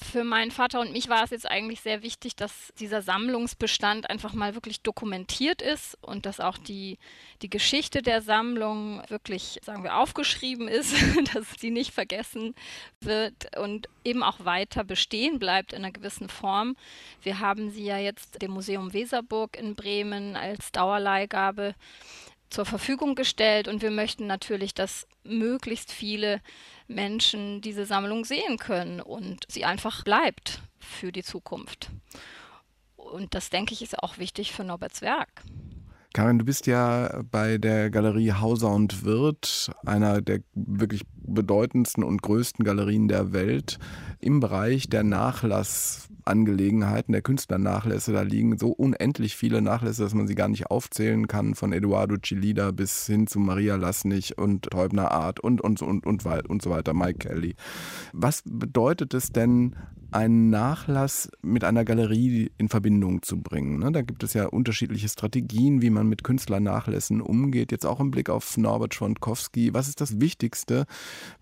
[0.04, 4.34] Für meinen Vater und mich war es jetzt eigentlich sehr wichtig, dass dieser Sammlungsbestand einfach
[4.34, 6.98] mal wirklich dokumentiert ist und dass auch die,
[7.42, 10.94] die Geschichte der Sammlung wirklich, sagen wir, aufgeschrieben ist,
[11.34, 12.56] dass sie nicht vergessen
[13.00, 16.76] wird und eben auch weiter bestehen bleibt in einer gewissen Form.
[17.22, 21.76] Wir haben sie ja jetzt dem Museum Weserburg in Bremen als Dauerleihgabe
[22.52, 26.42] zur Verfügung gestellt und wir möchten natürlich, dass möglichst viele
[26.88, 31.90] Menschen diese Sammlung sehen können und sie einfach bleibt für die Zukunft.
[32.96, 35.44] Und das, denke ich, ist auch wichtig für Norberts Werk.
[36.14, 42.22] Karin, du bist ja bei der Galerie Hauser und Wirth, einer der wirklich bedeutendsten und
[42.22, 43.80] größten Galerien der Welt,
[44.22, 48.14] im Bereich der Nachlassangelegenheiten, der Künstlernachlässe.
[48.14, 52.18] Da liegen so unendlich viele Nachlässe, dass man sie gar nicht aufzählen kann, von Eduardo
[52.18, 56.70] Chilida bis hin zu Maria Lassnig und Teubner Art und, und, und, und, und so
[56.70, 57.56] weiter, Mike Kelly.
[58.14, 59.76] Was bedeutet es denn,
[60.12, 63.80] einen Nachlass mit einer Galerie in Verbindung zu bringen.
[63.80, 63.92] Ne?
[63.92, 67.72] Da gibt es ja unterschiedliche Strategien, wie man mit Künstlernachlässen umgeht.
[67.72, 69.74] Jetzt auch im Blick auf Norbert Schwondkowski.
[69.74, 70.86] Was ist das Wichtigste,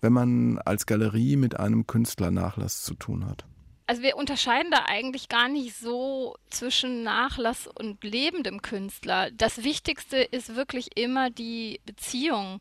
[0.00, 3.44] wenn man als Galerie mit einem Künstlernachlass zu tun hat?
[3.90, 9.32] Also wir unterscheiden da eigentlich gar nicht so zwischen Nachlass und lebendem Künstler.
[9.32, 12.60] Das Wichtigste ist wirklich immer die Beziehung,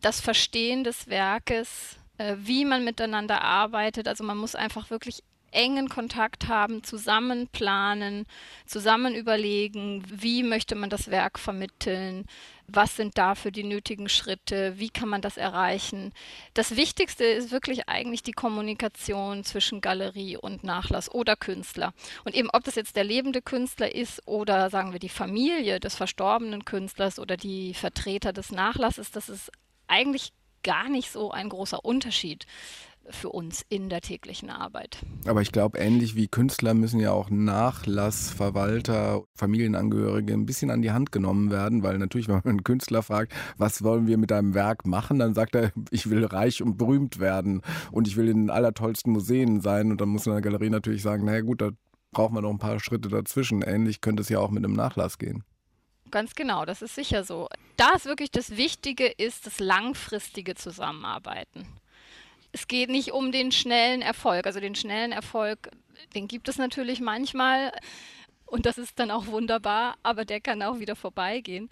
[0.00, 4.08] das Verstehen des Werkes, äh, wie man miteinander arbeitet.
[4.08, 5.22] Also man muss einfach wirklich
[5.56, 8.26] engen Kontakt haben, zusammen planen,
[8.66, 12.26] zusammen überlegen, wie möchte man das Werk vermitteln,
[12.68, 16.12] was sind dafür die nötigen Schritte, wie kann man das erreichen.
[16.54, 21.94] Das Wichtigste ist wirklich eigentlich die Kommunikation zwischen Galerie und Nachlass oder Künstler.
[22.24, 25.94] Und eben ob das jetzt der lebende Künstler ist oder sagen wir die Familie des
[25.94, 29.50] verstorbenen Künstlers oder die Vertreter des Nachlasses, das ist
[29.86, 30.32] eigentlich
[30.66, 32.44] gar nicht so ein großer Unterschied
[33.08, 34.98] für uns in der täglichen Arbeit.
[35.26, 40.90] Aber ich glaube, ähnlich wie Künstler müssen ja auch Nachlassverwalter, Familienangehörige ein bisschen an die
[40.90, 44.54] Hand genommen werden, weil natürlich, wenn man einen Künstler fragt, was wollen wir mit deinem
[44.54, 48.38] Werk machen, dann sagt er, ich will reich und berühmt werden und ich will in
[48.38, 51.70] den allertollsten Museen sein und dann muss in der Galerie natürlich sagen, naja gut, da
[52.10, 53.62] brauchen wir noch ein paar Schritte dazwischen.
[53.62, 55.44] Ähnlich könnte es ja auch mit einem Nachlass gehen.
[56.10, 57.48] Ganz genau, das ist sicher so.
[57.76, 61.66] Da ist wirklich das Wichtige ist das langfristige Zusammenarbeiten.
[62.52, 64.46] Es geht nicht um den schnellen Erfolg.
[64.46, 65.70] Also den schnellen Erfolg,
[66.14, 67.72] den gibt es natürlich manchmal.
[68.46, 71.68] Und das ist dann auch wunderbar, aber der kann auch wieder vorbeigehen.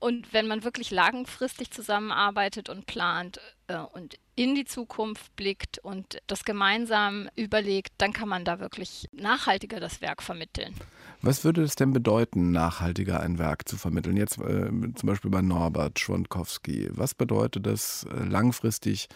[0.00, 6.18] Und wenn man wirklich langfristig zusammenarbeitet und plant äh, und in die Zukunft blickt und
[6.26, 10.74] das gemeinsam überlegt, dann kann man da wirklich nachhaltiger das Werk vermitteln.
[11.22, 14.16] Was würde es denn bedeuten, nachhaltiger ein Werk zu vermitteln?
[14.16, 16.90] Jetzt äh, zum Beispiel bei Norbert Schwondkowski.
[16.92, 19.08] Was bedeutet es, äh, langfristig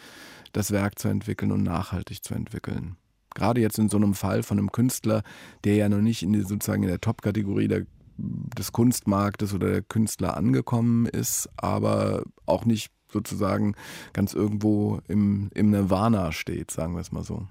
[0.52, 2.96] das Werk zu entwickeln und nachhaltig zu entwickeln?
[3.34, 5.22] Gerade jetzt in so einem Fall von einem Künstler,
[5.64, 7.68] der ja noch nicht in die, sozusagen in der Top-Kategorie
[8.16, 13.74] des Kunstmarktes oder der Künstler angekommen ist, aber auch nicht sozusagen
[14.12, 17.46] ganz irgendwo im, im Nirvana steht, sagen wir es mal so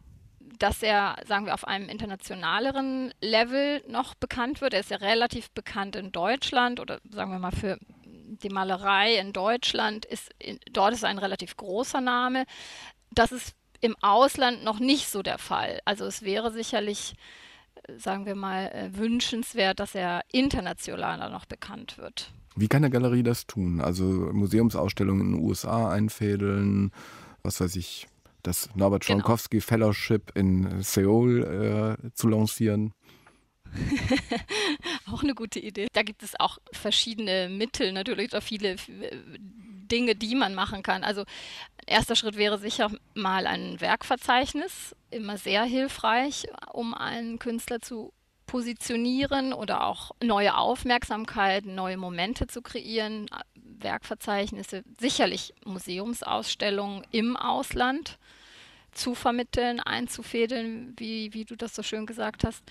[0.60, 4.74] dass er, sagen wir, auf einem internationaleren Level noch bekannt wird.
[4.74, 7.80] Er ist ja relativ bekannt in Deutschland oder sagen wir mal für
[8.44, 10.30] die Malerei in Deutschland ist
[10.72, 12.46] dort ist ein relativ großer Name.
[13.12, 15.80] Das ist im Ausland noch nicht so der Fall.
[15.86, 17.16] Also es wäre sicherlich,
[17.98, 22.32] sagen wir mal, äh, wünschenswert, dass er internationaler noch bekannt wird.
[22.56, 23.80] Wie kann eine Galerie das tun?
[23.80, 26.92] Also Museumsausstellungen in den USA einfädeln,
[27.44, 28.08] was weiß ich,
[28.44, 29.68] das Norbert Schwankowski genau.
[29.68, 32.94] Fellowship in Seoul äh, zu lancieren.
[35.12, 35.88] auch eine gute Idee.
[35.94, 38.78] Da gibt es auch verschiedene Mittel, natürlich auch viele
[39.92, 41.04] Dinge, die man machen kann.
[41.04, 41.26] Also
[41.86, 48.14] erster Schritt wäre sicher mal ein Werkverzeichnis, immer sehr hilfreich, um einen Künstler zu
[48.46, 53.28] positionieren oder auch neue Aufmerksamkeit, neue Momente zu kreieren.
[53.82, 58.18] Werkverzeichnisse, sicherlich Museumsausstellungen im Ausland
[58.92, 62.64] zu vermitteln, einzufädeln, wie, wie du das so schön gesagt hast.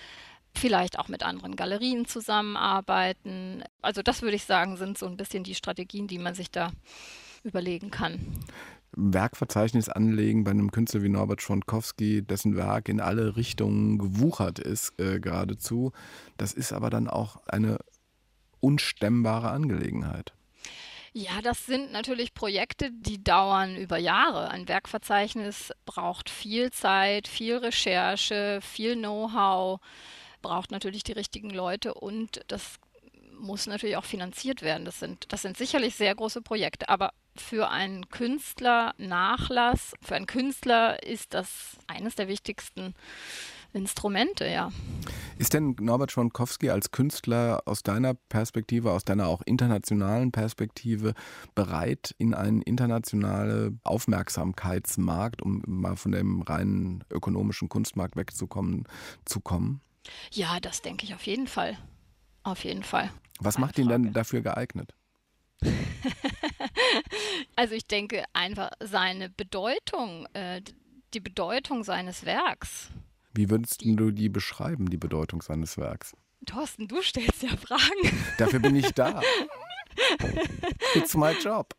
[0.55, 3.63] Vielleicht auch mit anderen Galerien zusammenarbeiten.
[3.81, 6.71] Also das würde ich sagen, sind so ein bisschen die Strategien, die man sich da
[7.43, 8.19] überlegen kann.
[8.91, 14.99] Werkverzeichnis anlegen bei einem Künstler wie Norbert Schwondkowski, dessen Werk in alle Richtungen gewuchert ist
[14.99, 15.93] äh, geradezu.
[16.37, 17.77] Das ist aber dann auch eine
[18.59, 20.33] unstemmbare Angelegenheit.
[21.13, 24.49] Ja, das sind natürlich Projekte, die dauern über Jahre.
[24.49, 29.79] Ein Werkverzeichnis braucht viel Zeit, viel Recherche, viel Know-how,
[30.41, 32.79] braucht natürlich die richtigen Leute und das
[33.39, 34.85] muss natürlich auch finanziert werden.
[34.85, 40.25] Das sind, das sind sicherlich sehr große Projekte, aber für einen Künstler Nachlass, für einen
[40.25, 42.93] Künstler ist das eines der wichtigsten
[43.71, 44.71] Instrumente, ja.
[45.37, 51.13] Ist denn Norbert Schwankowski als Künstler aus deiner Perspektive, aus deiner auch internationalen Perspektive
[51.55, 58.85] bereit, in einen internationalen Aufmerksamkeitsmarkt, um mal von dem reinen ökonomischen Kunstmarkt wegzukommen,
[59.25, 59.81] zu kommen?
[60.31, 61.77] Ja, das denke ich auf jeden Fall.
[62.43, 63.11] Auf jeden Fall.
[63.39, 64.93] Was Keine macht ihn denn dafür geeignet?
[67.55, 70.61] also ich denke einfach seine Bedeutung, äh,
[71.13, 72.89] die Bedeutung seines Werks.
[73.33, 76.15] Wie würdest du die beschreiben, die Bedeutung seines Werks?
[76.45, 78.23] Thorsten, du stellst ja Fragen.
[78.37, 79.21] Dafür bin ich da.
[80.95, 81.75] It's my job.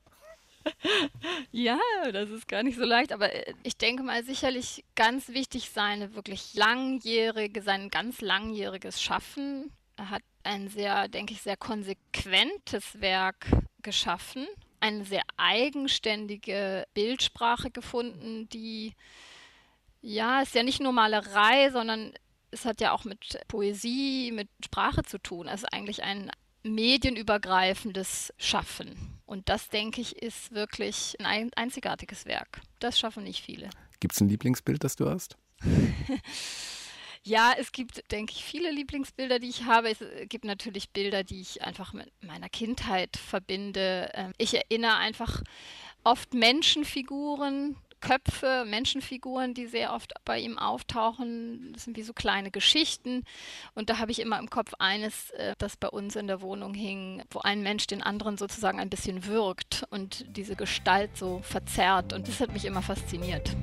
[1.53, 1.79] Ja,
[2.13, 6.15] das ist gar nicht so leicht, aber äh, ich denke mal sicherlich ganz wichtig seine
[6.15, 9.73] wirklich langjährige, sein ganz langjähriges Schaffen.
[9.97, 13.47] Er hat ein sehr, denke ich, sehr konsequentes Werk
[13.83, 14.47] geschaffen,
[14.81, 18.95] eine sehr eigenständige Bildsprache gefunden, die
[20.03, 22.15] ja, ist ja nicht nur Malerei, sondern
[22.51, 25.47] es hat ja auch mit Poesie, mit Sprache zu tun.
[25.47, 26.31] Es ist eigentlich ein
[26.63, 29.21] medienübergreifendes Schaffen.
[29.27, 32.61] Und das, denke ich, ist wirklich ein einzigartiges Werk.
[32.81, 33.71] Das schaffen nicht viele.
[34.01, 35.37] Gibt es ein Lieblingsbild, das du hast?
[37.23, 39.91] ja, es gibt, denke ich, viele Lieblingsbilder, die ich habe.
[39.91, 39.99] Es
[40.29, 44.11] gibt natürlich Bilder, die ich einfach mit meiner Kindheit verbinde.
[44.15, 45.43] Ähm, ich erinnere einfach
[46.03, 51.73] oft Menschenfiguren Köpfe, Menschenfiguren, die sehr oft bei ihm auftauchen.
[51.73, 53.25] Das sind wie so kleine Geschichten.
[53.75, 56.75] Und da habe ich immer im Kopf eines, äh, das bei uns in der Wohnung
[56.75, 62.13] hing, wo ein Mensch den anderen sozusagen ein bisschen wirkt und diese Gestalt so verzerrt.
[62.13, 63.57] Und das hat mich immer fasziniert.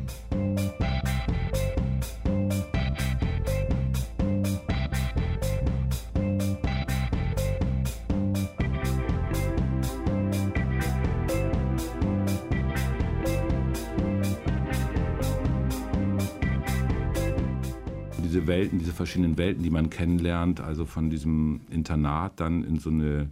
[18.47, 23.29] Welten, diese verschiedenen Welten, die man kennenlernt, also von diesem Internat dann in so eine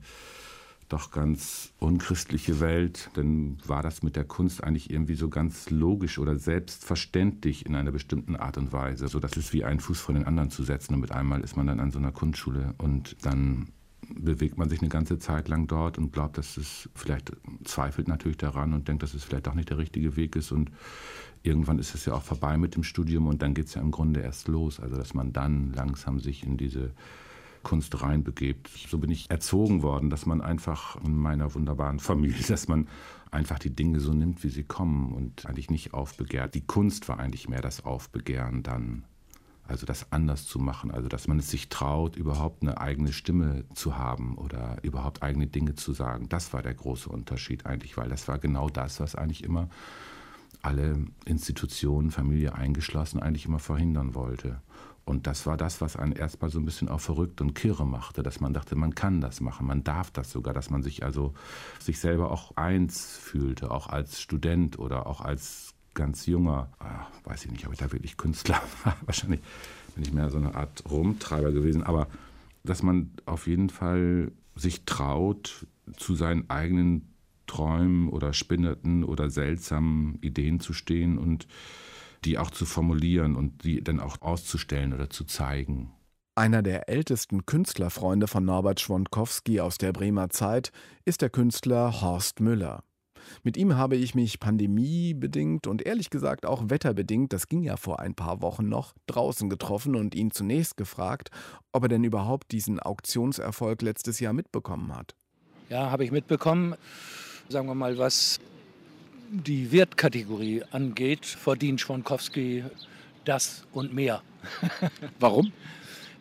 [0.87, 6.19] doch ganz unchristliche Welt, dann war das mit der Kunst eigentlich irgendwie so ganz logisch
[6.19, 9.07] oder selbstverständlich in einer bestimmten Art und Weise.
[9.07, 11.57] So, das ist wie einen Fuß vor den anderen zu setzen und mit einmal ist
[11.57, 13.69] man dann an so einer Kunstschule und dann
[14.13, 17.31] bewegt man sich eine ganze Zeit lang dort und glaubt, dass es vielleicht
[17.63, 20.69] zweifelt natürlich daran und denkt, dass es vielleicht auch nicht der richtige Weg ist und
[21.45, 23.91] irgendwann ist es ja auch vorbei mit dem Studium und dann geht es ja im
[23.91, 24.79] Grunde erst los.
[24.79, 26.91] Also dass man dann langsam sich in diese
[27.65, 28.69] Kunst reinbegebt.
[28.89, 32.87] So bin ich erzogen worden, dass man einfach in meiner wunderbaren Familie, dass man
[33.31, 36.55] einfach die Dinge so nimmt, wie sie kommen und eigentlich nicht aufbegehrt.
[36.55, 39.03] Die Kunst war eigentlich mehr das Aufbegehren dann.
[39.67, 43.65] Also das anders zu machen, also dass man es sich traut, überhaupt eine eigene Stimme
[43.73, 46.29] zu haben oder überhaupt eigene Dinge zu sagen.
[46.29, 49.69] Das war der große Unterschied eigentlich, weil das war genau das, was eigentlich immer
[50.65, 54.61] alle Institutionen, Familie eingeschlossen, eigentlich immer verhindern wollte.
[55.05, 58.23] Und das war das, was einen erstmal so ein bisschen auch verrückt und kirre machte,
[58.23, 61.35] dass man dachte, man kann das machen, man darf das sogar, dass man sich also
[61.79, 67.45] sich selber auch eins fühlte, auch als Student oder auch als ganz junger, ach, weiß
[67.45, 69.41] ich nicht, ob ich da wirklich Künstler war, wahrscheinlich
[69.93, 72.07] bin ich mehr so eine Art Rumtreiber gewesen, aber
[72.63, 77.14] dass man auf jeden Fall sich traut, zu seinen eigenen
[77.45, 81.47] Träumen oder spinnerten oder seltsamen Ideen zu stehen und
[82.23, 85.91] die auch zu formulieren und die dann auch auszustellen oder zu zeigen.
[86.37, 90.71] Einer der ältesten Künstlerfreunde von Norbert Schwondkowski aus der Bremer Zeit
[91.05, 92.83] ist der Künstler Horst Müller.
[93.43, 97.99] Mit ihm habe ich mich pandemiebedingt und ehrlich gesagt auch wetterbedingt, das ging ja vor
[97.99, 101.29] ein paar Wochen noch, draußen getroffen und ihn zunächst gefragt,
[101.71, 105.15] ob er denn überhaupt diesen Auktionserfolg letztes Jahr mitbekommen hat.
[105.69, 106.75] Ja, habe ich mitbekommen
[107.49, 108.39] sagen wir mal, was
[109.29, 112.63] die Wertkategorie angeht, verdient Schwonkowski
[113.25, 114.21] das und mehr.
[115.19, 115.51] Warum?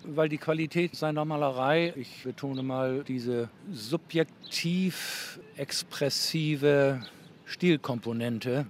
[0.05, 7.01] Weil die Qualität seiner Malerei, ich betone mal diese subjektiv expressive
[7.47, 8.67] Stilkomponente,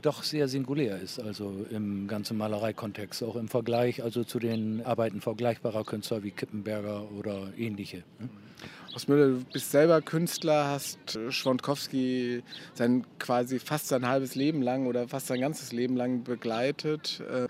[0.00, 5.20] doch sehr singulär ist, also im ganzen Malereikontext, auch im Vergleich also zu den Arbeiten
[5.20, 8.02] vergleichbarer Künstler wie Kippenberger oder ähnliche.
[8.92, 8.96] Ne?
[8.96, 12.42] Osmüller, du bist selber Künstler, hast äh, Schwondkowski
[12.74, 17.20] sein quasi fast sein halbes Leben lang oder fast sein ganzes Leben lang begleitet.
[17.20, 17.48] Äh,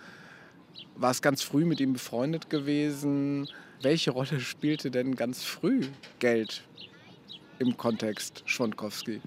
[0.96, 3.48] warst ganz früh mit ihm befreundet gewesen.
[3.80, 5.86] Welche Rolle spielte denn ganz früh
[6.18, 6.62] Geld
[7.58, 9.20] im Kontext Schwondkowski?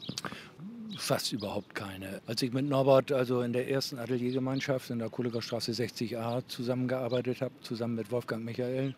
[0.98, 2.22] Fast überhaupt keine.
[2.26, 7.42] Als ich mit Norbert also in der ersten Ateliergemeinschaft in der Kohleger Straße 60a zusammengearbeitet
[7.42, 8.96] habe, zusammen mit Wolfgang Michael,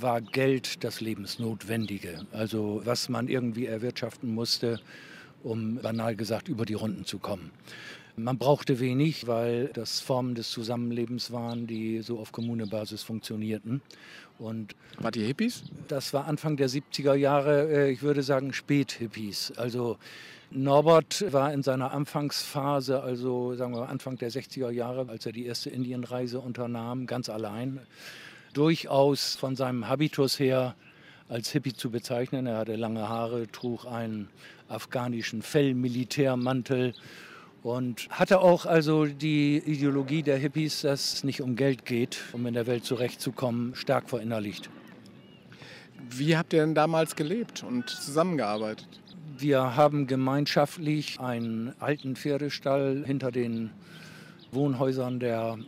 [0.00, 2.26] war Geld das Lebensnotwendige.
[2.32, 4.80] Also was man irgendwie erwirtschaften musste,
[5.42, 7.50] um banal gesagt über die Runden zu kommen.
[8.18, 13.82] Man brauchte wenig, weil das Formen des Zusammenlebens waren, die so auf Kommunebasis funktionierten.
[14.38, 15.64] Und war die Hippies?
[15.88, 19.52] Das war Anfang der 70er Jahre, äh, ich würde sagen Späthippies.
[19.56, 19.98] Also
[20.50, 25.44] Norbert war in seiner Anfangsphase, also sagen wir Anfang der 60er Jahre, als er die
[25.44, 27.80] erste Indienreise unternahm, ganz allein
[28.56, 30.74] durchaus von seinem Habitus her
[31.28, 32.46] als Hippie zu bezeichnen.
[32.46, 34.28] Er hatte lange Haare, trug einen
[34.68, 36.94] afghanischen Fellmilitärmantel
[37.62, 42.46] und hatte auch also die Ideologie der Hippies, dass es nicht um Geld geht, um
[42.46, 44.70] in der Welt zurechtzukommen, stark verinnerlicht.
[46.10, 48.88] Wie habt ihr denn damals gelebt und zusammengearbeitet?
[49.38, 53.70] Wir haben gemeinschaftlich einen alten Pferdestall hinter den
[54.52, 55.58] Wohnhäusern der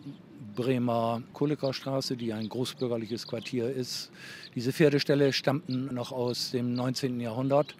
[0.58, 4.10] Bremer Kohlekorstraße, die ein großbürgerliches Quartier ist.
[4.56, 7.20] Diese Pferdeställe stammten noch aus dem 19.
[7.20, 7.76] Jahrhundert,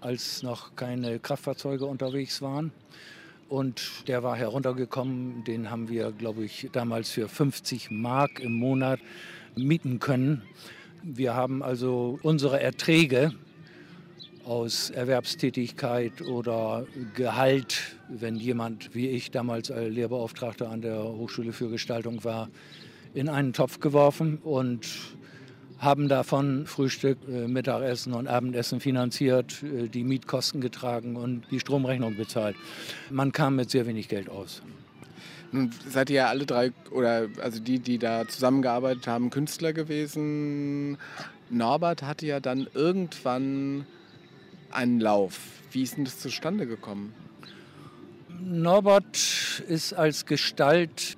[0.00, 2.72] als noch keine Kraftfahrzeuge unterwegs waren.
[3.50, 8.98] Und der war heruntergekommen, den haben wir, glaube ich, damals für 50 Mark im Monat
[9.54, 10.40] mieten können.
[11.02, 13.34] Wir haben also unsere Erträge
[14.44, 21.68] aus Erwerbstätigkeit oder Gehalt, wenn jemand wie ich damals als Lehrbeauftragter an der Hochschule für
[21.68, 22.48] Gestaltung war,
[23.14, 24.86] in einen Topf geworfen und
[25.78, 32.16] haben davon Frühstück, äh, Mittagessen und Abendessen finanziert, äh, die Mietkosten getragen und die Stromrechnung
[32.16, 32.56] bezahlt.
[33.10, 34.62] Man kam mit sehr wenig Geld aus.
[35.50, 40.96] Nun seid ihr ja alle drei, oder also die, die da zusammengearbeitet haben, Künstler gewesen.
[41.50, 43.84] Norbert hatte ja dann irgendwann
[44.74, 45.38] einen Lauf.
[45.70, 47.14] Wie ist denn das zustande gekommen?
[48.40, 51.16] Norbert ist als Gestalt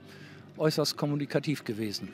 [0.56, 2.10] äußerst kommunikativ gewesen.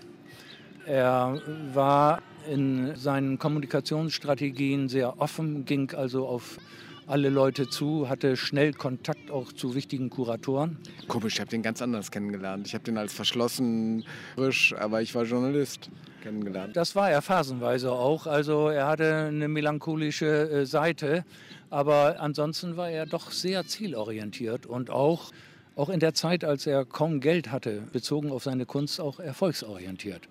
[0.86, 1.40] Er
[1.72, 6.58] war in seinen Kommunikationsstrategien sehr offen, ging also auf
[7.06, 10.78] alle Leute zu, hatte schnell Kontakt auch zu wichtigen Kuratoren.
[11.08, 12.68] Komisch, ich habe den ganz anders kennengelernt.
[12.68, 14.04] Ich habe den als verschlossen,
[14.36, 16.76] frisch, aber ich war Journalist kennengelernt.
[16.76, 18.26] Das war er phasenweise auch.
[18.26, 21.24] Also er hatte eine melancholische äh, Seite,
[21.70, 25.32] aber ansonsten war er doch sehr zielorientiert und auch
[25.76, 30.28] auch in der Zeit, als er kaum Geld hatte, bezogen auf seine Kunst, auch erfolgsorientiert.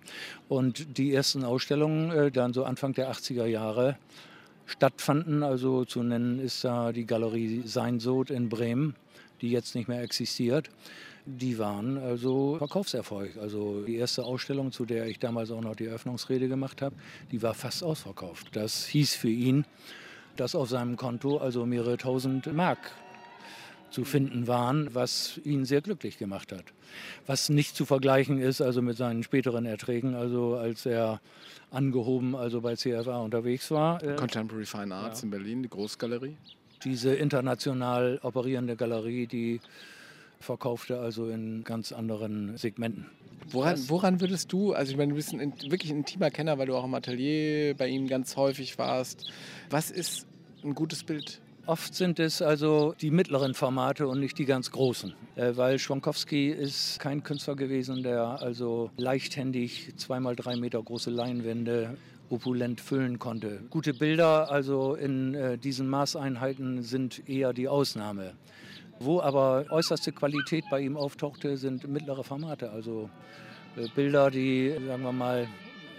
[0.47, 3.97] Und die ersten Ausstellungen, äh, dann so Anfang der 80er Jahre,
[4.69, 5.43] stattfanden.
[5.43, 8.95] Also zu nennen ist da die Galerie Seinsod in Bremen,
[9.41, 10.69] die jetzt nicht mehr existiert.
[11.38, 13.38] Die waren also Verkaufserfolg.
[13.38, 16.95] Also die erste Ausstellung, zu der ich damals auch noch die Eröffnungsrede gemacht habe,
[17.32, 18.47] die war fast ausverkauft.
[18.53, 19.65] Das hieß für ihn,
[20.38, 22.80] dass auf seinem Konto also mehrere tausend Mark
[23.91, 26.65] zu finden waren, was ihn sehr glücklich gemacht hat.
[27.27, 31.21] Was nicht zu vergleichen ist also mit seinen späteren Erträgen, also als er
[31.69, 34.01] angehoben also bei CFA unterwegs war.
[34.03, 35.25] Äh, Contemporary Fine Arts ja.
[35.25, 36.38] in Berlin, die Großgalerie.
[36.84, 39.59] Diese international operierende Galerie, die
[40.39, 43.07] verkaufte also in ganz anderen Segmenten.
[43.51, 46.67] Woran, woran, würdest du, also ich meine, du bist ein, wirklich ein intimer Kenner, weil
[46.67, 49.31] du auch im Atelier bei ihm ganz häufig warst.
[49.69, 50.27] Was ist
[50.63, 55.13] ein gutes Bild Oft sind es also die mittleren Formate und nicht die ganz großen,
[55.35, 61.95] äh, weil Schwankowski ist kein Künstler gewesen, der also leichthändig zweimal drei Meter große Leinwände
[62.31, 63.61] opulent füllen konnte.
[63.69, 68.33] Gute Bilder also in äh, diesen Maßeinheiten sind eher die Ausnahme.
[69.00, 73.10] Wo aber äußerste Qualität bei ihm auftauchte, sind mittlere Formate, also
[73.78, 75.47] äh, Bilder, die, sagen wir mal,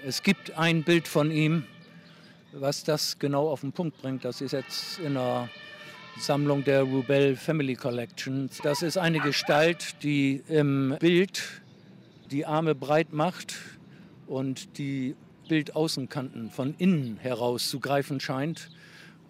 [0.05, 1.65] es gibt ein Bild von ihm,
[2.53, 5.49] was das genau auf den Punkt bringt, das ist jetzt in einer
[6.19, 8.51] Sammlung der Rubel Family Collection.
[8.63, 11.63] Das ist eine Gestalt, die im Bild
[12.31, 13.55] die Arme breit macht
[14.27, 15.17] und die
[15.49, 18.71] Bildaußenkanten von innen heraus zu greifen scheint.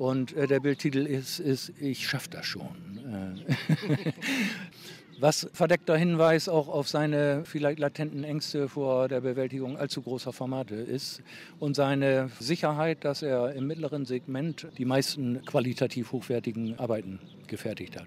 [0.00, 2.64] Und äh, der Bildtitel ist, ist Ich schaff das schon.
[3.04, 4.12] Äh,
[5.20, 10.74] Was verdeckter Hinweis auch auf seine vielleicht latenten Ängste vor der Bewältigung allzu großer Formate
[10.74, 11.20] ist
[11.58, 18.06] und seine Sicherheit, dass er im mittleren Segment die meisten qualitativ hochwertigen Arbeiten gefertigt hat.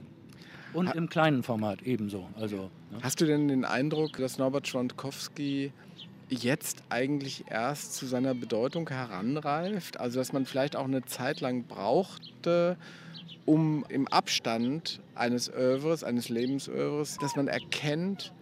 [0.73, 2.27] Und ha im kleinen Format ebenso.
[2.39, 2.97] Also, ne?
[3.03, 5.71] Hast du denn den Eindruck, dass Norbert Schwantkowski
[6.33, 9.99] jetzt eigentlich erst zu seiner Bedeutung heranreift?
[9.99, 12.77] Also dass man vielleicht auch eine Zeit lang brauchte,
[13.45, 18.33] um im Abstand eines Övres, eines Lebensövres, dass man erkennt,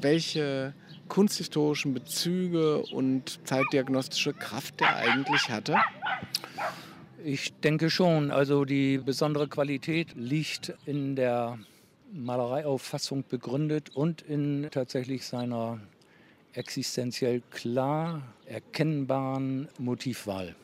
[0.00, 0.74] welche
[1.08, 5.76] kunsthistorischen Bezüge und zeitdiagnostische Kraft der eigentlich hatte?
[7.24, 8.30] Ich denke schon.
[8.30, 11.58] Also die besondere Qualität liegt in der
[12.12, 15.80] Malereiauffassung begründet und in tatsächlich seiner
[16.52, 20.54] existenziell klar erkennbaren Motivwahl.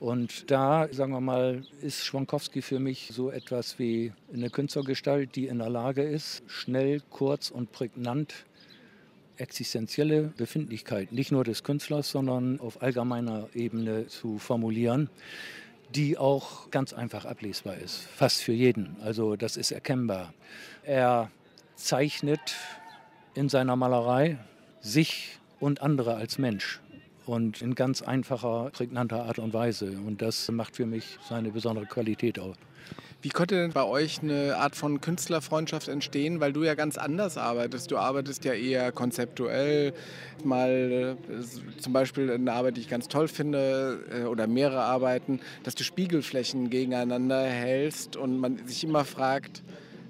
[0.00, 5.46] Und da, sagen wir mal, ist Schwankowski für mich so etwas wie eine Künstlergestalt, die
[5.46, 8.44] in der Lage ist, schnell, kurz und prägnant
[9.36, 15.10] existenzielle Befindlichkeit, nicht nur des Künstlers, sondern auf allgemeiner Ebene zu formulieren,
[15.94, 18.96] die auch ganz einfach ablesbar ist, fast für jeden.
[19.00, 20.34] Also das ist erkennbar.
[20.84, 21.30] Er
[21.76, 22.56] zeichnet
[23.34, 24.38] in seiner Malerei
[24.84, 26.80] sich und andere als Mensch
[27.26, 29.86] und in ganz einfacher, prägnanter Art und Weise.
[30.06, 32.56] Und das macht für mich seine besondere Qualität aus.
[33.22, 36.40] Wie konnte denn bei euch eine Art von Künstlerfreundschaft entstehen?
[36.40, 37.90] Weil du ja ganz anders arbeitest.
[37.90, 39.94] Du arbeitest ja eher konzeptuell.
[40.44, 45.40] Mal äh, zum Beispiel eine Arbeit, die ich ganz toll finde, äh, oder mehrere Arbeiten,
[45.62, 49.62] dass du Spiegelflächen gegeneinander hältst und man sich immer fragt,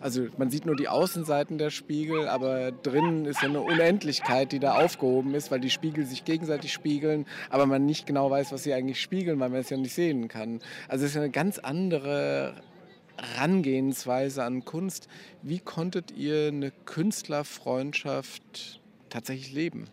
[0.05, 4.59] also man sieht nur die Außenseiten der Spiegel, aber drinnen ist ja eine Unendlichkeit, die
[4.59, 8.65] da aufgehoben ist, weil die Spiegel sich gegenseitig spiegeln, aber man nicht genau weiß, was
[8.65, 10.61] sie eigentlich spiegeln, weil man es ja nicht sehen kann.
[10.89, 12.55] Also es ist eine ganz andere
[13.17, 15.09] Herangehensweise an Kunst.
[15.41, 19.87] Wie konntet ihr eine Künstlerfreundschaft tatsächlich leben?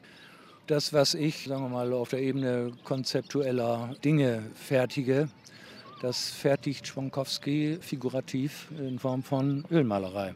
[0.68, 5.30] Das, was ich, sagen wir mal, auf der Ebene konzeptueller Dinge fertige,
[6.02, 10.34] das fertigt Schwankowski figurativ in Form von Ölmalerei.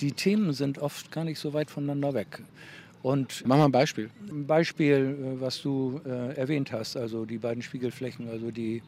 [0.00, 2.42] Die Themen sind oft gar nicht so weit voneinander weg.
[3.02, 4.10] Und Mach mal ein Beispiel.
[4.30, 8.82] Ein Beispiel, äh, was du äh, erwähnt hast, also die beiden Spiegelflächen, also die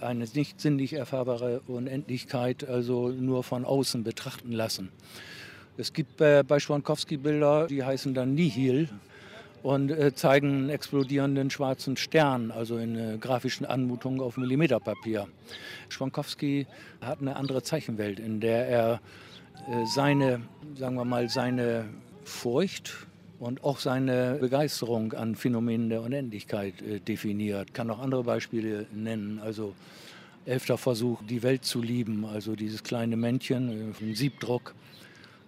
[0.00, 4.90] eine nicht sinnlich erfahrbare Unendlichkeit also nur von außen betrachten lassen.
[5.76, 8.88] Es gibt äh, bei Schwankowski Bilder, die heißen dann Nihil
[9.64, 15.26] und äh, zeigen einen explodierenden schwarzen Stern, also in äh, grafischen Anmutungen auf Millimeterpapier.
[15.88, 16.66] Schwankowski
[17.00, 19.00] hat eine andere Zeichenwelt, in der er
[19.66, 20.42] äh, seine,
[20.76, 21.86] sagen wir mal, seine
[22.24, 23.06] Furcht
[23.38, 27.72] und auch seine Begeisterung an Phänomenen der Unendlichkeit äh, definiert.
[27.72, 29.40] Kann auch andere Beispiele nennen.
[29.42, 29.74] Also
[30.44, 34.74] elfter Versuch, die Welt zu lieben, also dieses kleine Männchen äh, vom Siebdruck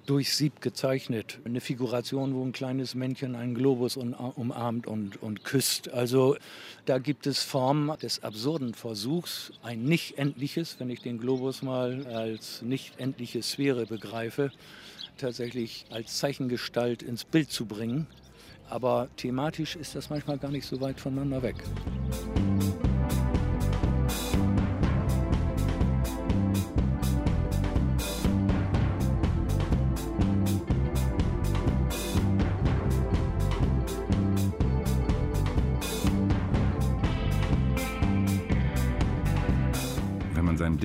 [0.07, 1.41] durch Sieb gezeichnet.
[1.45, 5.93] Eine Figuration, wo ein kleines Männchen einen Globus umarmt und, und küsst.
[5.93, 6.37] Also
[6.85, 12.07] da gibt es Formen des absurden Versuchs, ein nicht endliches, wenn ich den Globus mal
[12.07, 14.53] als nicht endliche Sphäre begreife,
[15.19, 18.07] tatsächlich als Zeichengestalt ins Bild zu bringen.
[18.69, 21.57] Aber thematisch ist das manchmal gar nicht so weit voneinander weg.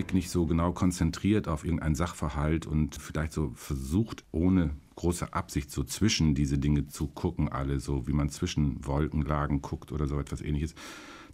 [0.01, 5.69] Blick nicht so genau konzentriert auf irgendeinen Sachverhalt und vielleicht so versucht, ohne große Absicht
[5.69, 10.19] so zwischen diese Dinge zu gucken, alle so wie man zwischen Wolkenlagen guckt oder so
[10.19, 10.73] etwas ähnliches,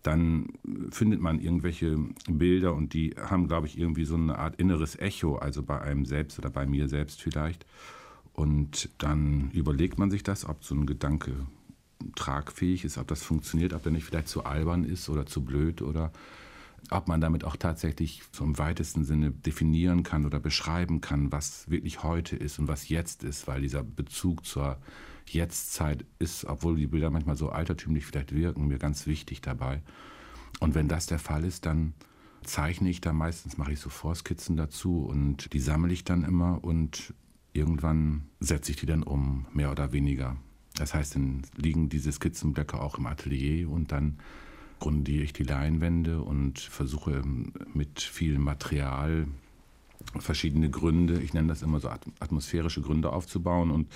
[0.04, 0.50] dann
[0.92, 1.98] findet man irgendwelche
[2.28, 6.04] Bilder und die haben, glaube ich, irgendwie so eine Art inneres Echo, also bei einem
[6.04, 7.66] selbst oder bei mir selbst vielleicht.
[8.34, 11.32] Und dann überlegt man sich das, ob so ein Gedanke
[12.16, 15.82] tragfähig ist, ob das funktioniert, ob der nicht vielleicht zu albern ist oder zu blöd
[15.82, 16.12] oder
[16.90, 21.70] ob man damit auch tatsächlich so im weitesten Sinne definieren kann oder beschreiben kann, was
[21.70, 24.78] wirklich heute ist und was jetzt ist, weil dieser Bezug zur
[25.28, 29.82] Jetztzeit ist, obwohl die Bilder manchmal so altertümlich vielleicht wirken, mir ganz wichtig dabei.
[30.60, 31.94] Und wenn das der Fall ist, dann
[32.44, 36.64] zeichne ich da meistens, mache ich so Vorskizzen dazu und die sammle ich dann immer
[36.64, 37.14] und
[37.54, 40.38] irgendwann setze ich die dann um, mehr oder weniger.
[40.76, 44.20] Das heißt, dann liegen diese Skizzenblöcke auch im Atelier und dann
[44.80, 47.24] grundiere ich die Leinwände und versuche
[47.74, 49.28] mit viel Material
[50.20, 53.88] verschiedene Gründe, ich nenne das immer so atmosphärische Gründe aufzubauen und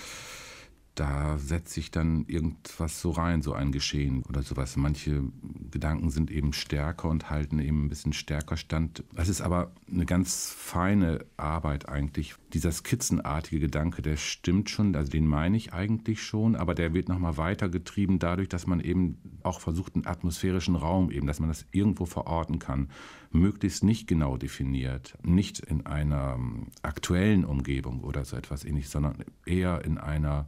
[0.96, 4.76] da setze ich dann irgendwas so rein, so ein Geschehen oder sowas.
[4.76, 5.24] Manche
[5.72, 9.04] Gedanken sind eben stärker und halten eben ein bisschen stärker stand.
[9.14, 12.36] Das ist aber eine ganz feine Arbeit eigentlich.
[12.52, 17.08] Dieser skizzenartige Gedanke, der stimmt schon, also den meine ich eigentlich schon, aber der wird
[17.08, 21.66] nochmal weitergetrieben dadurch, dass man eben auch versucht, einen atmosphärischen Raum eben, dass man das
[21.72, 22.90] irgendwo verorten kann,
[23.32, 29.24] möglichst nicht genau definiert, nicht in einer ähm, aktuellen Umgebung oder so etwas ähnliches, sondern
[29.46, 30.48] eher in einer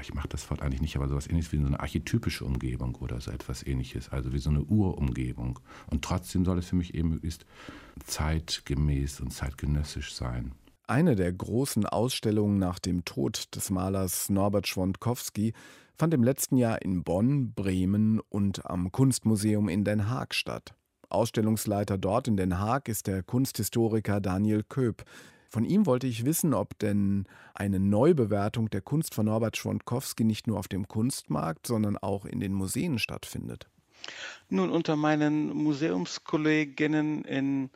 [0.00, 3.20] ich mache das Wort eigentlich nicht, aber sowas ähnliches wie so eine archetypische Umgebung oder
[3.20, 5.58] so etwas ähnliches, also wie so eine Urumgebung.
[5.90, 7.46] Und trotzdem soll es für mich eben möglichst
[8.04, 10.52] zeitgemäß und zeitgenössisch sein.
[10.86, 15.54] Eine der großen Ausstellungen nach dem Tod des Malers Norbert Schwondkowski
[15.96, 20.74] fand im letzten Jahr in Bonn, Bremen und am Kunstmuseum in Den Haag statt.
[21.08, 25.04] Ausstellungsleiter dort in Den Haag ist der Kunsthistoriker Daniel Köp,
[25.54, 30.48] von ihm wollte ich wissen, ob denn eine Neubewertung der Kunst von Norbert Schwondkowski nicht
[30.48, 33.68] nur auf dem Kunstmarkt, sondern auch in den Museen stattfindet.
[34.48, 37.70] Nun, unter meinen Museumskolleginnen in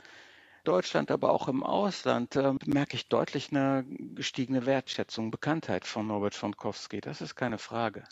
[0.65, 6.35] Deutschland, aber auch im Ausland, äh, merke ich deutlich eine gestiegene Wertschätzung, Bekanntheit von Norbert
[6.35, 7.01] Schwondkowski.
[7.01, 8.03] Das ist keine Frage.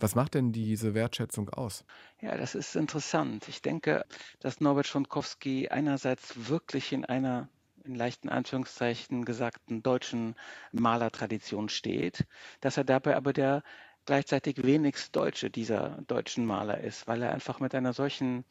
[0.00, 1.84] Was macht denn diese Wertschätzung aus?
[2.20, 3.46] Ja, das ist interessant.
[3.46, 4.04] Ich denke,
[4.40, 7.48] dass Norbert Schwondkowski einerseits wirklich in einer
[7.86, 10.34] in leichten Anführungszeichen gesagten deutschen
[10.72, 12.26] Malertradition steht,
[12.60, 13.62] dass er dabei aber der
[14.06, 18.44] gleichzeitig wenigst Deutsche dieser deutschen Maler ist, weil er einfach mit einer solchen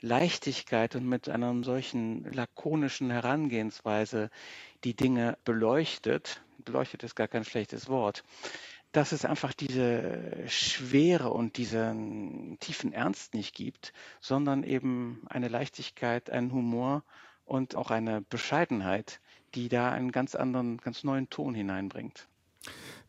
[0.00, 4.30] Leichtigkeit und mit einer solchen lakonischen Herangehensweise
[4.84, 6.42] die Dinge beleuchtet.
[6.58, 8.24] Beleuchtet ist gar kein schlechtes Wort.
[8.92, 16.30] Dass es einfach diese Schwere und diesen tiefen Ernst nicht gibt, sondern eben eine Leichtigkeit,
[16.30, 17.04] einen Humor
[17.48, 19.20] und auch eine Bescheidenheit,
[19.54, 22.28] die da einen ganz anderen, ganz neuen Ton hineinbringt.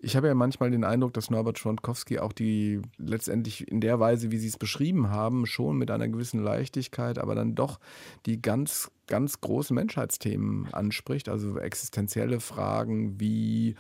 [0.02, 4.32] Ich habe ja manchmal den Eindruck, dass Norbert Schwantkowski auch die letztendlich in der Weise,
[4.32, 7.80] wie Sie es beschrieben haben, schon mit einer gewissen Leichtigkeit, aber dann doch
[8.26, 13.76] die ganz, ganz großen Menschheitsthemen anspricht, also existenzielle Fragen wie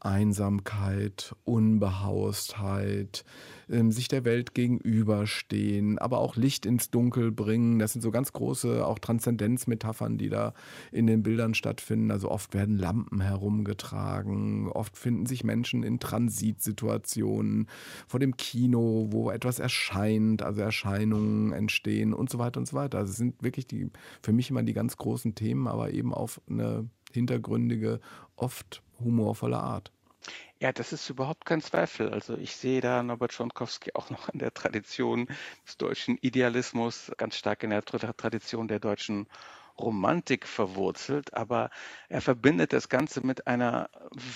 [0.00, 3.24] Einsamkeit, Unbehaustheit,
[3.68, 7.78] ähm, sich der Welt gegenüberstehen, aber auch Licht ins Dunkel bringen.
[7.78, 10.54] Das sind so ganz große auch Transzendenzmetaphern, die da
[10.92, 12.10] in den Bildern stattfinden.
[12.10, 17.68] Also oft werden Lampen herumgetragen, oft finden sich Menschen in Transitsituationen
[18.06, 22.98] vor dem Kino, wo etwas erscheint, also Erscheinungen entstehen und so weiter und so weiter.
[22.98, 23.90] Also es sind wirklich die
[24.22, 28.00] für mich immer die ganz großen Themen, aber eben auf eine hintergründige,
[28.36, 29.92] oft humorvolle Art.
[30.60, 32.10] Ja, das ist überhaupt kein Zweifel.
[32.10, 35.28] Also ich sehe da Norbert Schonkowski auch noch in der Tradition
[35.66, 39.28] des deutschen Idealismus, ganz stark in der Tradition der deutschen
[39.78, 41.70] Romantik verwurzelt, aber
[42.08, 43.88] er verbindet das Ganze mit einer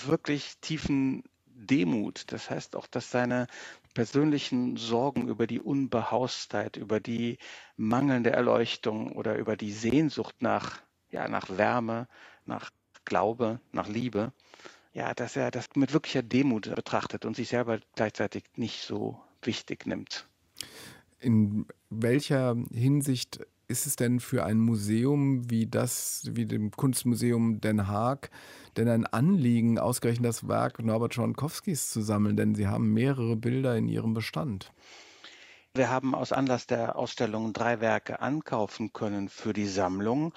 [0.05, 2.31] wirklich tiefen Demut.
[2.31, 3.47] Das heißt auch, dass seine
[3.93, 7.37] persönlichen Sorgen über die Unbehaustheit, über die
[7.75, 12.07] mangelnde Erleuchtung oder über die Sehnsucht nach, ja, nach Wärme,
[12.45, 12.71] nach
[13.05, 14.31] Glaube, nach Liebe,
[14.93, 19.85] ja, dass er das mit wirklicher Demut betrachtet und sich selber gleichzeitig nicht so wichtig
[19.85, 20.27] nimmt.
[21.19, 27.87] In welcher Hinsicht ist es denn für ein Museum wie das, wie dem Kunstmuseum Den
[27.87, 28.29] Haag,
[28.77, 32.37] denn ein Anliegen, ausgerechnet das Werk Norbert Schwankowskis zu sammeln?
[32.37, 34.71] Denn Sie haben mehrere Bilder in Ihrem Bestand.
[35.75, 40.31] Wir haben aus Anlass der Ausstellung drei Werke ankaufen können für die Sammlung.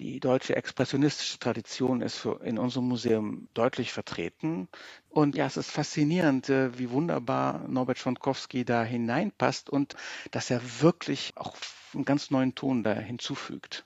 [0.00, 4.68] Die deutsche expressionistische Tradition ist in unserem Museum deutlich vertreten.
[5.08, 9.94] Und ja, es ist faszinierend, äh, wie wunderbar Norbert Schwankowski da hineinpasst und
[10.32, 11.56] dass er wirklich auch
[11.94, 13.84] einen ganz neuen Ton da hinzufügt.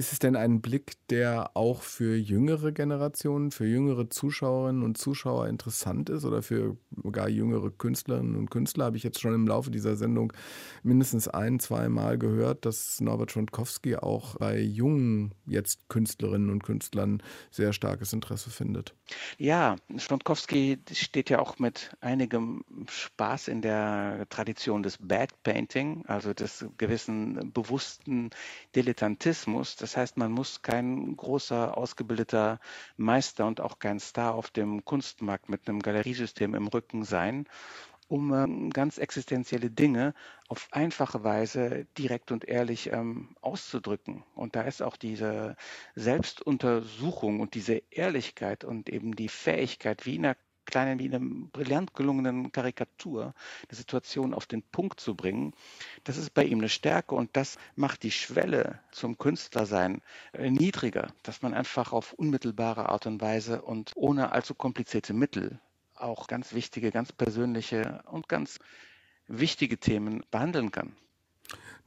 [0.00, 5.46] Ist es denn ein Blick, der auch für jüngere Generationen, für jüngere Zuschauerinnen und Zuschauer
[5.46, 6.78] interessant ist oder für
[7.12, 8.86] gar jüngere Künstlerinnen und Künstler?
[8.86, 10.32] Habe ich jetzt schon im Laufe dieser Sendung
[10.82, 17.22] mindestens ein, zwei Mal gehört, dass Norbert Schontkowski auch bei jungen jetzt Künstlerinnen und Künstlern
[17.50, 18.94] sehr starkes Interesse findet.
[19.38, 26.34] Ja, Schontkowski steht ja auch mit einigem Spaß in der Tradition des Bad Painting, also
[26.34, 28.30] des gewissen bewussten
[28.74, 29.76] Dilettantismus.
[29.76, 32.60] Das heißt, man muss kein großer, ausgebildeter
[32.96, 37.46] Meister und auch kein Star auf dem Kunstmarkt mit einem Galeriesystem im Rücken sein,
[38.10, 40.14] um ähm, ganz existenzielle Dinge
[40.48, 44.24] auf einfache Weise direkt und ehrlich ähm, auszudrücken.
[44.34, 45.56] Und da ist auch diese
[45.94, 51.94] Selbstuntersuchung und diese Ehrlichkeit und eben die Fähigkeit, wie in einer kleinen, wie einer brillant
[51.94, 53.32] gelungenen Karikatur
[53.70, 55.54] die Situation auf den Punkt zu bringen,
[56.02, 60.02] das ist bei ihm eine Stärke und das macht die Schwelle zum Künstlersein
[60.32, 65.60] äh, niedriger, dass man einfach auf unmittelbare Art und Weise und ohne allzu komplizierte Mittel
[66.02, 68.58] auch ganz wichtige, ganz persönliche und ganz
[69.26, 70.96] wichtige Themen behandeln kann.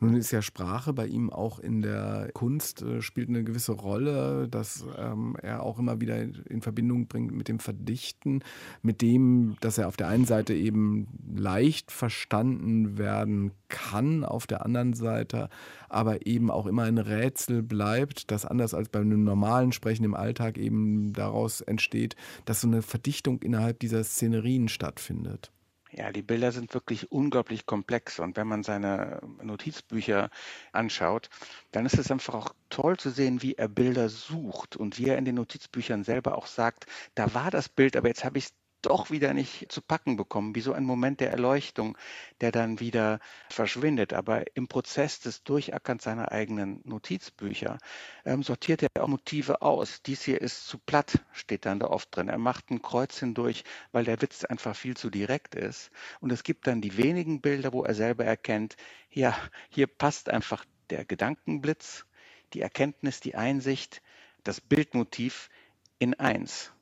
[0.03, 4.47] Nun ist ja Sprache bei ihm auch in der Kunst, äh, spielt eine gewisse Rolle,
[4.49, 8.43] dass ähm, er auch immer wieder in Verbindung bringt mit dem Verdichten,
[8.81, 14.65] mit dem, dass er auf der einen Seite eben leicht verstanden werden kann, auf der
[14.65, 15.49] anderen Seite
[15.89, 20.15] aber eben auch immer ein Rätsel bleibt, das anders als bei einem normalen Sprechen im
[20.15, 25.51] Alltag eben daraus entsteht, dass so eine Verdichtung innerhalb dieser Szenerien stattfindet.
[25.95, 28.19] Ja, die Bilder sind wirklich unglaublich komplex.
[28.19, 30.29] Und wenn man seine Notizbücher
[30.71, 31.29] anschaut,
[31.71, 35.17] dann ist es einfach auch toll zu sehen, wie er Bilder sucht und wie er
[35.19, 38.53] in den Notizbüchern selber auch sagt, da war das Bild, aber jetzt habe ich es
[38.85, 41.97] doch wieder nicht zu packen bekommen, wie so ein Moment der Erleuchtung,
[42.41, 43.19] der dann wieder
[43.49, 44.13] verschwindet.
[44.13, 47.77] Aber im Prozess des Durchackerns seiner eigenen Notizbücher
[48.25, 50.01] ähm, sortiert er auch Motive aus.
[50.03, 52.29] Dies hier ist zu platt, steht dann da oft drin.
[52.29, 55.91] Er macht ein Kreuz hindurch, weil der Witz einfach viel zu direkt ist.
[56.19, 58.75] Und es gibt dann die wenigen Bilder, wo er selber erkennt,
[59.09, 59.37] ja,
[59.69, 62.05] hier passt einfach der Gedankenblitz,
[62.53, 64.01] die Erkenntnis, die Einsicht,
[64.43, 65.49] das Bildmotiv
[65.99, 66.72] in eins.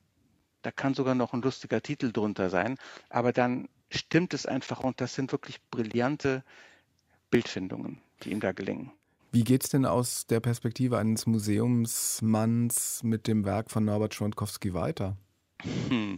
[0.61, 2.77] Da kann sogar noch ein lustiger Titel drunter sein,
[3.09, 6.43] aber dann stimmt es einfach und das sind wirklich brillante
[7.29, 8.91] Bildfindungen, die ihm da gelingen.
[9.31, 14.73] Wie geht es denn aus der Perspektive eines Museumsmanns mit dem Werk von Norbert Schwantkowski
[14.73, 15.15] weiter?
[15.63, 16.17] Hm.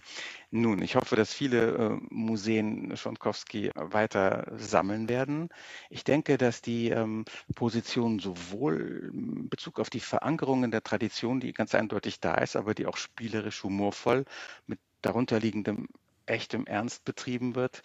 [0.52, 5.50] Nun, ich hoffe, dass viele äh, Museen Schontkowski weiter sammeln werden.
[5.89, 7.26] Ich denke, dass die ähm,
[7.56, 12.56] Position sowohl in Bezug auf die Verankerung in der Tradition, die ganz eindeutig da ist,
[12.56, 14.26] aber die auch spielerisch humorvoll
[14.68, 15.88] mit darunterliegendem
[16.26, 17.82] echtem Ernst betrieben wird,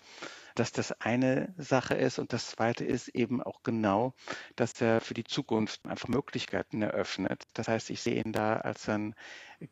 [0.58, 4.14] dass das eine Sache ist und das zweite ist eben auch genau,
[4.56, 7.44] dass er für die Zukunft einfach Möglichkeiten eröffnet.
[7.54, 9.14] Das heißt, ich sehe ihn da als ein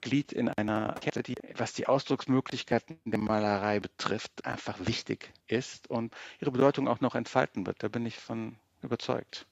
[0.01, 6.14] Glied in einer Kette, die, was die Ausdrucksmöglichkeiten der Malerei betrifft, einfach wichtig ist und
[6.41, 7.82] ihre Bedeutung auch noch entfalten wird.
[7.82, 9.47] Da bin ich von überzeugt.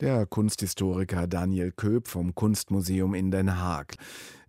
[0.00, 3.94] Der Kunsthistoriker Daniel Köp vom Kunstmuseum in Den Haag.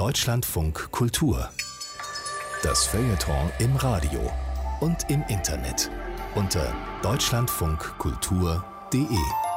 [0.03, 1.49] Deutschlandfunk Kultur.
[2.61, 4.19] Das Feuilleton im Radio
[4.81, 5.89] und im Internet
[6.35, 9.52] unter deutschlandfunkkultur.de.